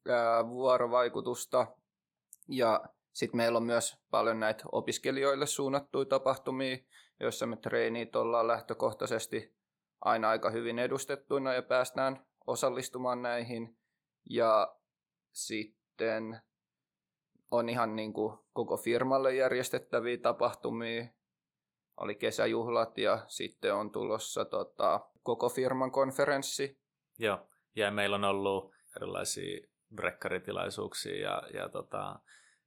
ää, 0.08 0.48
vuorovaikutusta. 0.48 1.66
Ja 2.48 2.80
sitten 3.12 3.36
meillä 3.36 3.56
on 3.56 3.62
myös 3.62 3.98
paljon 4.10 4.40
näitä 4.40 4.64
opiskelijoille 4.72 5.46
suunnattuja 5.46 6.04
tapahtumia, 6.04 6.76
joissa 7.20 7.46
me 7.46 7.56
treenit 7.56 8.16
ollaan 8.16 8.48
lähtökohtaisesti 8.48 9.56
aina 10.00 10.28
aika 10.28 10.50
hyvin 10.50 10.78
edustettuina 10.78 11.54
ja 11.54 11.62
päästään 11.62 12.26
osallistumaan 12.46 13.22
näihin. 13.22 13.76
Ja 14.30 14.76
sitten 15.32 16.40
on 17.50 17.68
ihan 17.68 17.96
niin 17.96 18.12
kuin 18.12 18.38
koko 18.52 18.76
firmalle 18.76 19.35
järjestettäviä 19.35 20.18
tapahtumia. 20.18 21.06
Oli 21.96 22.14
kesäjuhlat 22.14 22.98
ja 22.98 23.24
sitten 23.28 23.74
on 23.74 23.90
tulossa 23.90 24.44
tota, 24.44 25.00
koko 25.22 25.48
firman 25.48 25.90
konferenssi. 25.90 26.78
Joo, 27.18 27.48
ja 27.76 27.90
meillä 27.90 28.16
on 28.16 28.24
ollut 28.24 28.74
erilaisia 28.96 29.66
brekkaritilaisuuksia 29.94 31.22
ja, 31.22 31.42
ja 31.54 31.68
tota, 31.68 32.20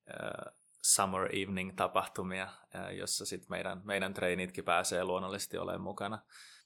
uh, 0.09 0.53
summer 0.81 1.29
evening-tapahtumia, 1.35 2.47
uh, 2.75 2.97
jossa 2.97 3.25
sit 3.25 3.49
meidän, 3.49 3.81
meidän 3.83 4.13
treenitkin 4.13 4.65
pääsee 4.65 5.03
luonnollisesti 5.03 5.57
olemaan 5.57 5.81
mukana. 5.81 6.19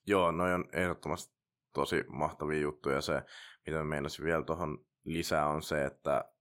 Joo, 0.06 0.32
noi 0.32 0.54
on 0.54 0.66
ehdottomasti 0.74 1.34
tosi 1.74 2.04
mahtavia 2.08 2.60
juttuja. 2.60 3.02
Se, 3.02 3.22
mitä 3.68 3.84
meinasin 3.84 4.26
vielä 4.26 4.44
tuohon 4.44 4.86
lisää, 5.04 5.48
on 5.48 5.62
se, 5.62 5.86
että 5.86 6.33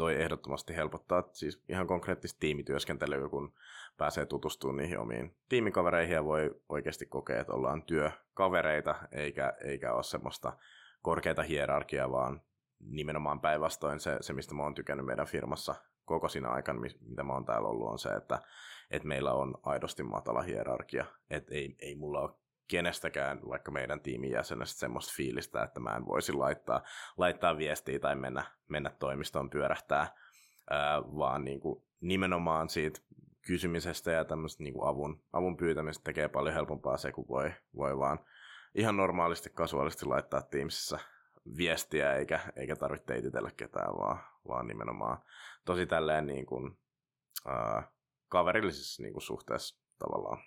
toi 0.00 0.22
ehdottomasti 0.22 0.76
helpottaa 0.76 1.28
siis 1.32 1.62
ihan 1.68 1.86
konkreettista 1.86 2.40
tiimityöskentelyä, 2.40 3.28
kun 3.28 3.54
pääsee 3.96 4.26
tutustumaan 4.26 4.76
niihin 4.76 4.98
omiin 4.98 5.36
tiimikavereihin 5.48 6.14
ja 6.14 6.24
voi 6.24 6.62
oikeasti 6.68 7.06
kokea, 7.06 7.40
että 7.40 7.52
ollaan 7.52 7.82
työkavereita, 7.82 8.94
eikä, 9.12 9.52
eikä 9.64 9.92
ole 9.92 10.02
semmoista 10.02 10.56
korkeata 11.02 11.42
hierarkiaa, 11.42 12.12
vaan 12.12 12.40
nimenomaan 12.78 13.40
päinvastoin 13.40 14.00
se, 14.00 14.16
se, 14.20 14.32
mistä 14.32 14.54
mä 14.54 14.62
oon 14.62 14.74
tykännyt 14.74 15.06
meidän 15.06 15.26
firmassa 15.26 15.74
koko 16.04 16.28
siinä 16.28 16.48
aikana, 16.48 16.80
mitä 17.00 17.22
mä 17.22 17.32
oon 17.32 17.44
täällä 17.44 17.68
ollut, 17.68 17.88
on 17.88 17.98
se, 17.98 18.08
että, 18.08 18.42
että 18.90 19.08
meillä 19.08 19.32
on 19.32 19.54
aidosti 19.62 20.02
matala 20.02 20.42
hierarkia. 20.42 21.04
Että 21.30 21.54
ei, 21.54 21.76
ei 21.78 21.94
mulla 21.94 22.20
ole 22.20 22.30
kenestäkään, 22.70 23.40
vaikka 23.48 23.70
meidän 23.70 24.00
tiimin 24.00 24.30
jäsenestä, 24.30 24.78
semmoista 24.78 25.12
fiilistä, 25.16 25.62
että 25.62 25.80
mä 25.80 25.96
en 25.96 26.06
voisi 26.06 26.32
laittaa, 26.32 26.82
laittaa 27.16 27.56
viestiä 27.58 27.98
tai 27.98 28.16
mennä, 28.16 28.44
mennä 28.68 28.90
toimistoon 28.90 29.50
pyörähtää, 29.50 30.14
ää, 30.70 31.02
vaan 31.02 31.44
niin 31.44 31.60
kuin 31.60 31.84
nimenomaan 32.00 32.68
siitä 32.68 33.00
kysymisestä 33.46 34.10
ja 34.10 34.24
tämmöistä 34.24 34.62
niin 34.62 34.74
kuin 34.74 34.88
avun, 34.88 35.22
avun 35.32 35.56
pyytämisestä 35.56 36.04
tekee 36.04 36.28
paljon 36.28 36.54
helpompaa 36.54 36.96
se, 36.96 37.12
kun 37.12 37.28
voi, 37.28 37.52
voi 37.76 37.98
vaan 37.98 38.18
ihan 38.74 38.96
normaalisti, 38.96 39.50
kasuaalisti 39.50 40.06
laittaa 40.06 40.42
Teamsissa 40.42 40.98
viestiä, 41.56 42.14
eikä, 42.14 42.40
eikä 42.56 42.76
tarvitse 42.76 43.06
teititellä 43.06 43.50
ketään, 43.56 43.94
vaan, 43.94 44.18
vaan 44.48 44.66
nimenomaan 44.66 45.18
tosi 45.64 45.86
tälleen 45.86 46.26
niin 46.26 46.46
kuin, 46.46 46.78
ää, 47.46 47.92
kaverillisessa 48.28 49.02
niin 49.02 49.12
kuin 49.12 49.22
suhteessa 49.22 49.80
tavallaan. 49.98 50.38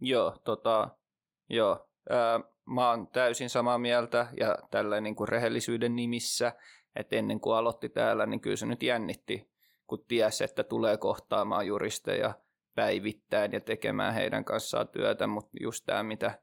Joo, 0.00 0.36
tota, 0.44 0.96
joo. 1.50 1.88
Ää, 2.10 2.40
mä 2.66 2.90
oon 2.90 3.08
täysin 3.08 3.50
samaa 3.50 3.78
mieltä 3.78 4.26
ja 4.40 4.58
tällä 4.70 5.00
niin 5.00 5.16
kuin 5.16 5.28
rehellisyyden 5.28 5.96
nimissä, 5.96 6.52
että 6.96 7.16
ennen 7.16 7.40
kuin 7.40 7.56
aloitti 7.56 7.88
täällä, 7.88 8.26
niin 8.26 8.40
kyllä 8.40 8.56
se 8.56 8.66
nyt 8.66 8.82
jännitti, 8.82 9.50
kun 9.86 10.04
tiesi, 10.08 10.44
että 10.44 10.64
tulee 10.64 10.96
kohtaamaan 10.96 11.66
juristeja 11.66 12.34
päivittäin 12.74 13.52
ja 13.52 13.60
tekemään 13.60 14.14
heidän 14.14 14.44
kanssaan 14.44 14.88
työtä, 14.88 15.26
mutta 15.26 15.56
just 15.60 15.84
tämä, 15.86 16.02
mitä 16.02 16.38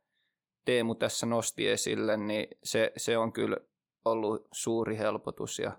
Teemu 0.66 0.96
tässä 0.96 1.26
nosti 1.26 1.68
esille, 1.68 2.18
niin 2.18 2.48
se, 2.64 2.92
se 2.98 3.18
on 3.18 3.34
kyllä 3.34 3.58
ollut 4.06 4.48
suuri 4.52 4.98
helpotus 4.98 5.60
ja 5.60 5.72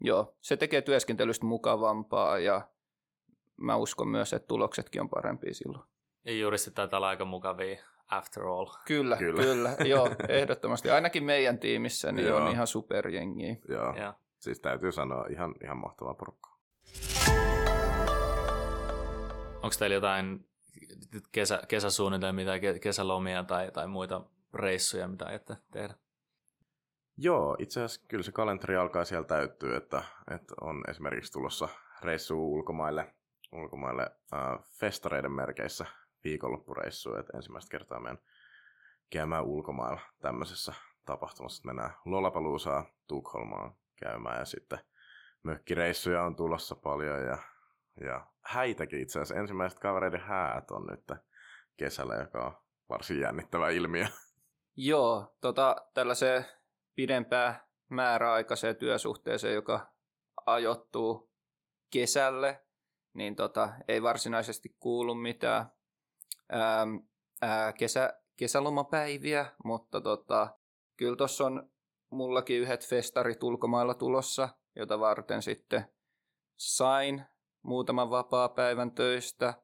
joo, 0.00 0.36
se 0.40 0.56
tekee 0.56 0.82
työskentelystä 0.82 1.46
mukavampaa 1.46 2.38
ja 2.38 2.68
mä 3.56 3.76
uskon 3.76 4.08
myös, 4.08 4.32
että 4.32 4.46
tuloksetkin 4.46 5.00
on 5.00 5.10
parempia 5.10 5.54
silloin. 5.54 5.84
Juristit 6.24 6.74
taitaa 6.74 6.98
olla 6.98 7.08
aika 7.08 7.24
mukavia 7.24 7.76
after 8.10 8.46
all. 8.46 8.66
Kyllä, 8.86 9.16
kyllä, 9.16 9.42
kyllä 9.42 9.76
joo, 9.90 10.10
ehdottomasti. 10.28 10.90
Ainakin 10.90 11.24
meidän 11.24 11.58
tiimissä 11.58 12.12
niin 12.12 12.32
on 12.32 12.50
ihan 12.52 12.66
superjengi. 12.66 13.60
Joo, 13.68 13.94
ja. 13.96 14.14
siis 14.38 14.60
täytyy 14.60 14.92
sanoa 14.92 15.26
ihan, 15.30 15.54
ihan 15.64 15.76
mahtava 15.76 16.14
porukka. 16.14 16.50
Onko 19.62 19.76
teillä 19.78 19.94
jotain 19.94 20.48
kesä, 21.32 21.62
kesäsuunnitelmia 21.68 22.46
tai 22.46 22.60
kesälomia 22.80 23.44
tai, 23.44 23.70
tai 23.70 23.88
muita 23.88 24.22
reissuja, 24.54 25.08
mitä 25.08 25.26
ajatte 25.26 25.56
tehdä? 25.70 25.94
Joo, 27.16 27.56
itse 27.58 27.82
asiassa 27.82 28.06
kyllä 28.08 28.22
se 28.22 28.32
kalenteri 28.32 28.76
alkaa 28.76 29.04
siellä 29.04 29.26
täyttyä, 29.26 29.76
että, 29.76 30.02
että 30.34 30.54
on 30.60 30.84
esimerkiksi 30.88 31.32
tulossa 31.32 31.68
reissu 32.02 32.52
ulkomaille, 32.52 33.14
ulkomaille 33.52 34.02
äh, 34.02 34.64
festareiden 34.80 35.32
merkeissä 35.32 35.86
viikonloppureissu, 36.24 37.14
että 37.14 37.36
ensimmäistä 37.36 37.70
kertaa 37.70 38.00
menen 38.00 38.18
käymään 39.10 39.44
ulkomailla 39.44 40.00
tämmöisessä 40.20 40.74
tapahtumassa. 41.06 41.62
Mennään 41.66 41.94
Lollapaloosaa 42.04 42.86
Tukholmaan 43.06 43.74
käymään 43.96 44.38
ja 44.38 44.44
sitten 44.44 44.78
mökkireissuja 45.42 46.22
on 46.22 46.36
tulossa 46.36 46.74
paljon 46.74 47.24
ja, 47.24 47.38
ja 48.00 48.26
häitäkin 48.42 49.00
itse 49.00 49.18
asiassa. 49.18 49.40
Ensimmäiset 49.40 49.78
kavereiden 49.78 50.20
häät 50.20 50.70
on 50.70 50.86
nyt 50.86 51.18
kesällä, 51.76 52.14
joka 52.14 52.46
on 52.46 52.52
varsin 52.88 53.20
jännittävä 53.20 53.70
ilmiö. 53.70 54.06
Joo, 54.76 55.36
tota, 55.40 55.76
tällaiseen 55.94 56.44
pidempään 56.94 57.60
määräaikaiseen 57.88 58.76
työsuhteeseen, 58.76 59.54
joka 59.54 59.92
ajoittuu 60.46 61.32
kesälle, 61.90 62.64
niin 63.14 63.36
tota, 63.36 63.68
ei 63.88 64.02
varsinaisesti 64.02 64.76
kuulu 64.80 65.14
mitään 65.14 65.72
ää, 66.50 66.86
ää, 67.42 67.72
kesä, 67.72 68.20
kesälomapäiviä, 68.36 69.46
mutta 69.64 70.00
tota, 70.00 70.58
kyllä 70.96 71.16
tuossa 71.16 71.46
on 71.46 71.70
mullakin 72.10 72.60
yhdet 72.60 72.86
festarit 72.86 73.42
ulkomailla 73.42 73.94
tulossa, 73.94 74.48
jota 74.76 75.00
varten 75.00 75.42
sitten 75.42 75.84
sain 76.56 77.24
muutaman 77.62 78.10
vapaa-päivän 78.10 78.92
töistä. 78.92 79.54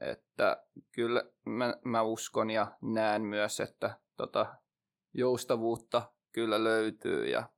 Että 0.00 0.66
kyllä 0.92 1.24
mä, 1.46 1.74
mä 1.84 2.02
uskon 2.02 2.50
ja 2.50 2.76
näen 2.82 3.22
myös, 3.22 3.60
että 3.60 4.00
tota, 4.16 4.54
joustavuutta 5.14 6.12
kyllä 6.32 6.64
löytyy. 6.64 7.26
Ja... 7.26 7.48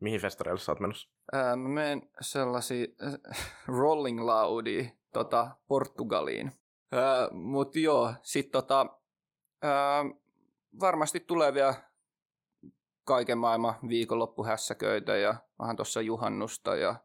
Mihin 0.00 0.20
festareille 0.20 0.60
sä 0.60 0.72
oot 0.72 0.80
menossa? 0.80 1.10
Ää, 1.32 1.56
mä 1.56 1.68
menen 1.68 2.10
sellaisia 2.20 2.86
äh, 3.06 3.14
Rolling 3.78 4.20
Loudia 4.20 4.84
tota, 5.12 5.50
Portugaliin. 5.68 6.52
Mutta 7.30 7.78
joo, 7.78 8.14
sitten 8.22 8.52
tota, 8.52 8.86
ää, 9.62 10.04
varmasti 10.80 11.20
tulee 11.20 11.54
vielä 11.54 11.74
kaiken 13.04 13.38
maailman 13.38 13.74
viikonloppuhässäköitä 13.88 15.16
ja 15.16 15.34
vähän 15.58 15.76
tuossa 15.76 16.00
juhannusta 16.00 16.76
ja 16.76 16.96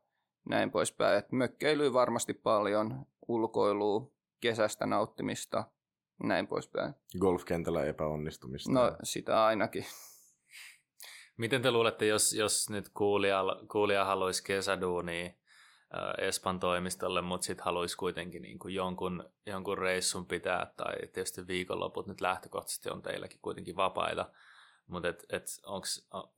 näin 0.49 0.71
poispäin. 0.71 1.17
Et 1.17 1.31
mökkeilyy 1.31 1.93
varmasti 1.93 2.33
paljon, 2.33 3.05
ulkoilua, 3.27 4.11
kesästä 4.39 4.85
nauttimista, 4.85 5.63
näin 6.23 6.47
poispäin. 6.47 6.93
Golfkentällä 7.19 7.85
epäonnistumista. 7.85 8.71
No 8.71 8.97
sitä 9.03 9.45
ainakin. 9.45 9.85
Miten 11.37 11.61
te 11.61 11.71
luulette, 11.71 12.05
jos, 12.05 12.33
jos 12.33 12.69
nyt 12.69 12.89
kuulija, 12.89 13.43
kuulija 13.71 14.05
haluaisi 14.05 14.43
kesäduunia 14.43 15.29
Espan 16.17 16.59
toimistolle, 16.59 17.21
mutta 17.21 17.45
sitten 17.45 17.65
haluaisi 17.65 17.97
kuitenkin 17.97 18.41
niin 18.41 18.59
kuin 18.59 18.75
jonkun, 18.75 19.29
jonkun 19.45 19.77
reissun 19.77 20.25
pitää, 20.25 20.73
tai 20.77 20.95
tietysti 21.13 21.47
viikonloput 21.47 22.07
nyt 22.07 22.21
lähtökohtaisesti 22.21 22.89
on 22.89 23.01
teilläkin 23.01 23.39
kuitenkin 23.41 23.75
vapaita, 23.75 24.29
mutta 24.87 25.07
et, 25.07 25.25
et 25.29 25.45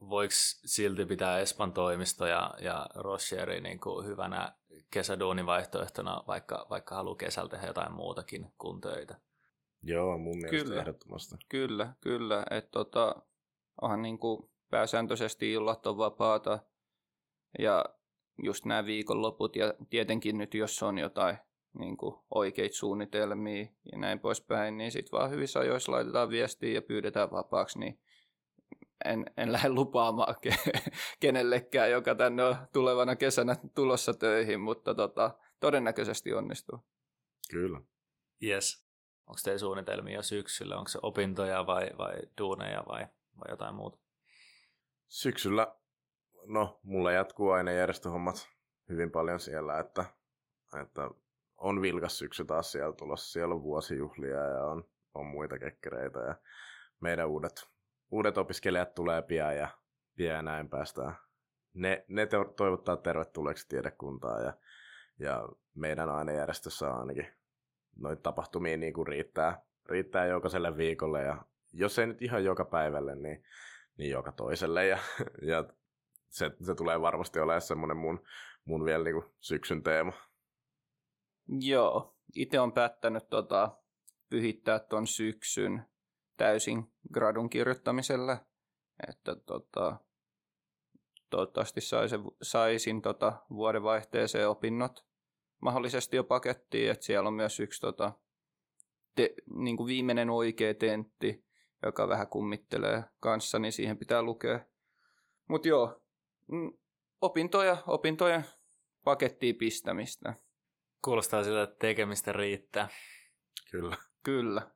voiko 0.09 0.33
silti 0.65 1.05
pitää 1.05 1.39
Espan 1.39 1.73
toimisto 1.73 2.25
ja, 2.25 2.53
ja 2.59 2.87
Rocheri 2.95 3.61
niin 3.61 3.79
kuin 3.79 4.05
hyvänä 4.05 4.53
kesäduunin 4.91 5.45
vaihtoehtona, 5.45 6.23
vaikka, 6.27 6.67
vaikka 6.69 6.95
haluaa 6.95 7.15
kesällä 7.15 7.49
tehdä 7.49 7.67
jotain 7.67 7.93
muutakin 7.93 8.53
kuin 8.57 8.81
töitä. 8.81 9.15
Joo, 9.83 10.17
mun 10.17 10.37
mielestä 10.37 10.65
Kyllä. 10.65 10.81
ehdottomasti. 10.81 11.35
Kyllä, 11.49 11.93
kyllä. 12.01 12.45
Että 12.51 12.71
tota, 12.71 13.15
onhan 13.81 14.01
niin 14.01 14.19
kuin 14.19 14.49
pääsääntöisesti 14.69 15.51
illat 15.51 15.87
on 15.87 15.97
vapaata 15.97 16.59
ja 17.59 17.85
just 18.43 18.65
nämä 18.65 18.85
viikonloput 18.85 19.55
ja 19.55 19.73
tietenkin 19.89 20.37
nyt 20.37 20.53
jos 20.53 20.83
on 20.83 20.97
jotain 20.97 21.37
niin 21.73 21.97
kuin 21.97 22.15
oikeita 22.35 22.75
suunnitelmia 22.75 23.67
ja 23.91 23.97
näin 23.97 24.19
poispäin, 24.19 24.77
niin 24.77 24.91
sitten 24.91 25.19
vaan 25.19 25.31
hyvissä 25.31 25.59
ajoissa 25.59 25.91
laitetaan 25.91 26.29
viestiä 26.29 26.73
ja 26.73 26.81
pyydetään 26.81 27.31
vapaaksi, 27.31 27.79
niin 27.79 27.99
en, 29.05 29.25
en 29.37 29.51
lähde 29.51 29.69
lupaamaan 29.69 30.35
ke- 30.47 30.91
kenellekään, 31.19 31.91
joka 31.91 32.15
tänne 32.15 32.43
on 32.43 32.55
tulevana 32.73 33.15
kesänä 33.15 33.55
tulossa 33.75 34.13
töihin, 34.13 34.59
mutta 34.59 34.95
tota, 34.95 35.37
todennäköisesti 35.59 36.33
onnistuu. 36.33 36.79
Kyllä. 37.51 37.81
Yes. 38.43 38.85
Onko 39.27 39.39
teillä 39.43 39.59
suunnitelmia 39.59 40.21
syksyllä? 40.21 40.77
Onko 40.77 40.87
se 40.87 40.99
opintoja 41.01 41.67
vai, 41.67 41.89
vai 41.97 42.15
duuneja 42.37 42.83
vai, 42.87 43.07
vai 43.39 43.49
jotain 43.49 43.75
muuta? 43.75 43.97
Syksyllä, 45.07 45.75
no, 46.49 46.79
mulla 46.83 47.11
jatkuu 47.11 47.49
aina 47.49 47.71
järjestöhommat 47.71 48.47
hyvin 48.89 49.11
paljon 49.11 49.39
siellä, 49.39 49.79
että, 49.79 50.05
että 50.81 51.09
on 51.57 51.81
vilkas 51.81 52.17
syksy 52.17 52.45
taas 52.45 52.71
siellä 52.71 52.95
tulossa. 52.95 53.31
Siellä 53.31 53.55
on 53.55 53.63
vuosijuhlia 53.63 54.45
ja 54.45 54.65
on, 54.65 54.83
on 55.13 55.25
muita 55.25 55.59
kekkereitä 55.59 56.19
ja 56.19 56.35
meidän 56.99 57.27
uudet, 57.27 57.69
uudet 58.11 58.37
opiskelijat 58.37 58.93
tulee 58.93 59.21
pian 59.21 59.57
ja 59.57 59.67
pian 60.15 60.35
ja 60.35 60.41
näin 60.41 60.69
päästään. 60.69 61.15
Ne, 61.73 62.05
ne 62.07 62.25
to- 62.25 62.53
toivottaa 62.57 62.97
tervetulleeksi 62.97 63.67
tiedekuntaa 63.67 64.39
ja, 64.39 64.53
ja 65.19 65.49
meidän 65.75 66.09
ainejärjestössä 66.09 66.91
on 66.91 66.99
ainakin 66.99 67.27
noita 67.95 68.21
tapahtumia 68.21 68.77
niin 68.77 68.93
kuin 68.93 69.07
riittää, 69.07 69.61
riittää 69.89 70.25
jokaiselle 70.25 70.77
viikolle 70.77 71.23
ja 71.23 71.45
jos 71.73 71.99
ei 71.99 72.07
nyt 72.07 72.21
ihan 72.21 72.43
joka 72.43 72.65
päivälle, 72.65 73.15
niin, 73.15 73.43
niin 73.97 74.11
joka 74.11 74.31
toiselle 74.31 74.87
ja, 74.87 74.97
ja 75.41 75.63
se, 76.29 76.51
se 76.65 76.75
tulee 76.75 77.01
varmasti 77.01 77.39
olemaan 77.39 77.61
semmoinen 77.61 77.97
mun, 77.97 78.23
mun 78.65 78.85
vielä 78.85 79.03
niin 79.03 79.13
kuin 79.15 79.25
syksyn 79.39 79.83
teema. 79.83 80.13
Joo, 81.47 82.15
itse 82.35 82.59
on 82.59 82.71
päättänyt 82.71 83.29
tota, 83.29 83.77
pyhittää 84.29 84.79
ton 84.79 85.07
syksyn 85.07 85.85
täysin 86.37 86.93
gradun 87.13 87.49
kirjoittamiselle, 87.49 88.39
että 89.07 89.35
tota, 89.35 89.97
toivottavasti 91.29 91.81
saisin, 91.81 92.19
saisin 92.41 93.01
tota, 93.01 93.33
vuodenvaihteeseen 93.49 94.49
opinnot 94.49 95.05
mahdollisesti 95.61 96.15
jo 96.15 96.23
pakettiin, 96.23 96.91
että 96.91 97.05
siellä 97.05 97.27
on 97.27 97.33
myös 97.33 97.59
yksi 97.59 97.81
tota, 97.81 98.13
te, 99.15 99.33
niin 99.55 99.77
kuin 99.77 99.87
viimeinen 99.87 100.29
oikea 100.29 100.73
tentti, 100.73 101.45
joka 101.83 102.07
vähän 102.07 102.27
kummittelee 102.27 103.03
kanssa, 103.19 103.59
niin 103.59 103.71
siihen 103.71 103.97
pitää 103.97 104.21
lukea. 104.21 104.59
Mutta 105.47 105.67
joo, 105.67 106.01
mm, 106.51 106.71
opintoja, 107.21 107.77
opintojen 107.87 108.45
pakettiin 109.03 109.55
pistämistä. 109.55 110.33
Kuulostaa 111.03 111.43
siltä, 111.43 111.63
että 111.63 111.75
tekemistä 111.79 112.31
riittää. 112.31 112.89
Kyllä. 113.71 113.97
Kyllä. 114.23 114.71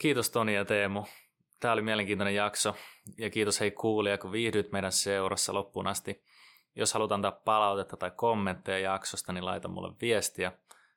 Kiitos 0.00 0.30
Toni 0.30 0.54
ja 0.54 0.64
Teemu. 0.64 1.04
Tämä 1.60 1.72
oli 1.72 1.82
mielenkiintoinen 1.82 2.34
jakso 2.34 2.74
ja 3.18 3.30
kiitos 3.30 3.60
hei 3.60 3.70
kuulija, 3.70 4.18
kun 4.18 4.32
viihdyit 4.32 4.72
meidän 4.72 4.92
seurassa 4.92 5.54
loppuun 5.54 5.86
asti. 5.86 6.24
Jos 6.74 6.92
haluat 6.92 7.12
antaa 7.12 7.32
palautetta 7.32 7.96
tai 7.96 8.10
kommentteja 8.10 8.78
jaksosta, 8.78 9.32
niin 9.32 9.44
laita 9.44 9.68
mulle 9.68 9.92
viestiä. 10.00 10.52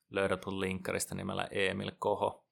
Löydät 0.10 0.46
mun 0.46 0.60
linkkarista 0.60 1.16
nimellä 1.16 1.48
Emil 1.52 1.92
Koho. 2.00 2.46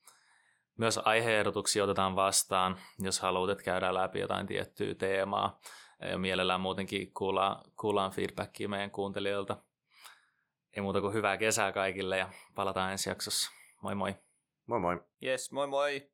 Myös 0.78 1.00
aiheehdotuksia 1.06 1.84
otetaan 1.84 2.16
vastaan, 2.16 2.80
jos 3.00 3.20
haluat, 3.20 3.50
että 3.50 3.64
käydään 3.64 3.94
läpi 3.94 4.20
jotain 4.20 4.48
tiettyä 4.48 4.96
teemaa. 4.96 5.60
Ja 6.02 6.18
mielellään 6.18 6.62
muutenkin 6.62 7.14
kuullaan, 7.14 7.72
kuullaan 7.80 8.12
feedbackia 8.12 8.70
meidän 8.70 8.92
kuuntelijoilta. 8.92 9.64
Ei 10.76 10.82
muuta 10.82 11.02
kuin 11.02 11.14
hyvää 11.14 11.38
kesää 11.38 11.72
kaikille 11.72 12.18
ja 12.18 12.30
palataan 12.56 12.92
ensi 12.92 13.10
jaksossa. 13.10 13.52
Moi 13.82 13.96
moi! 13.96 14.16
Moi 14.66 14.80
moi. 14.80 15.00
Yes, 15.24 15.52
moi 15.52 15.68
moi. 15.68 16.10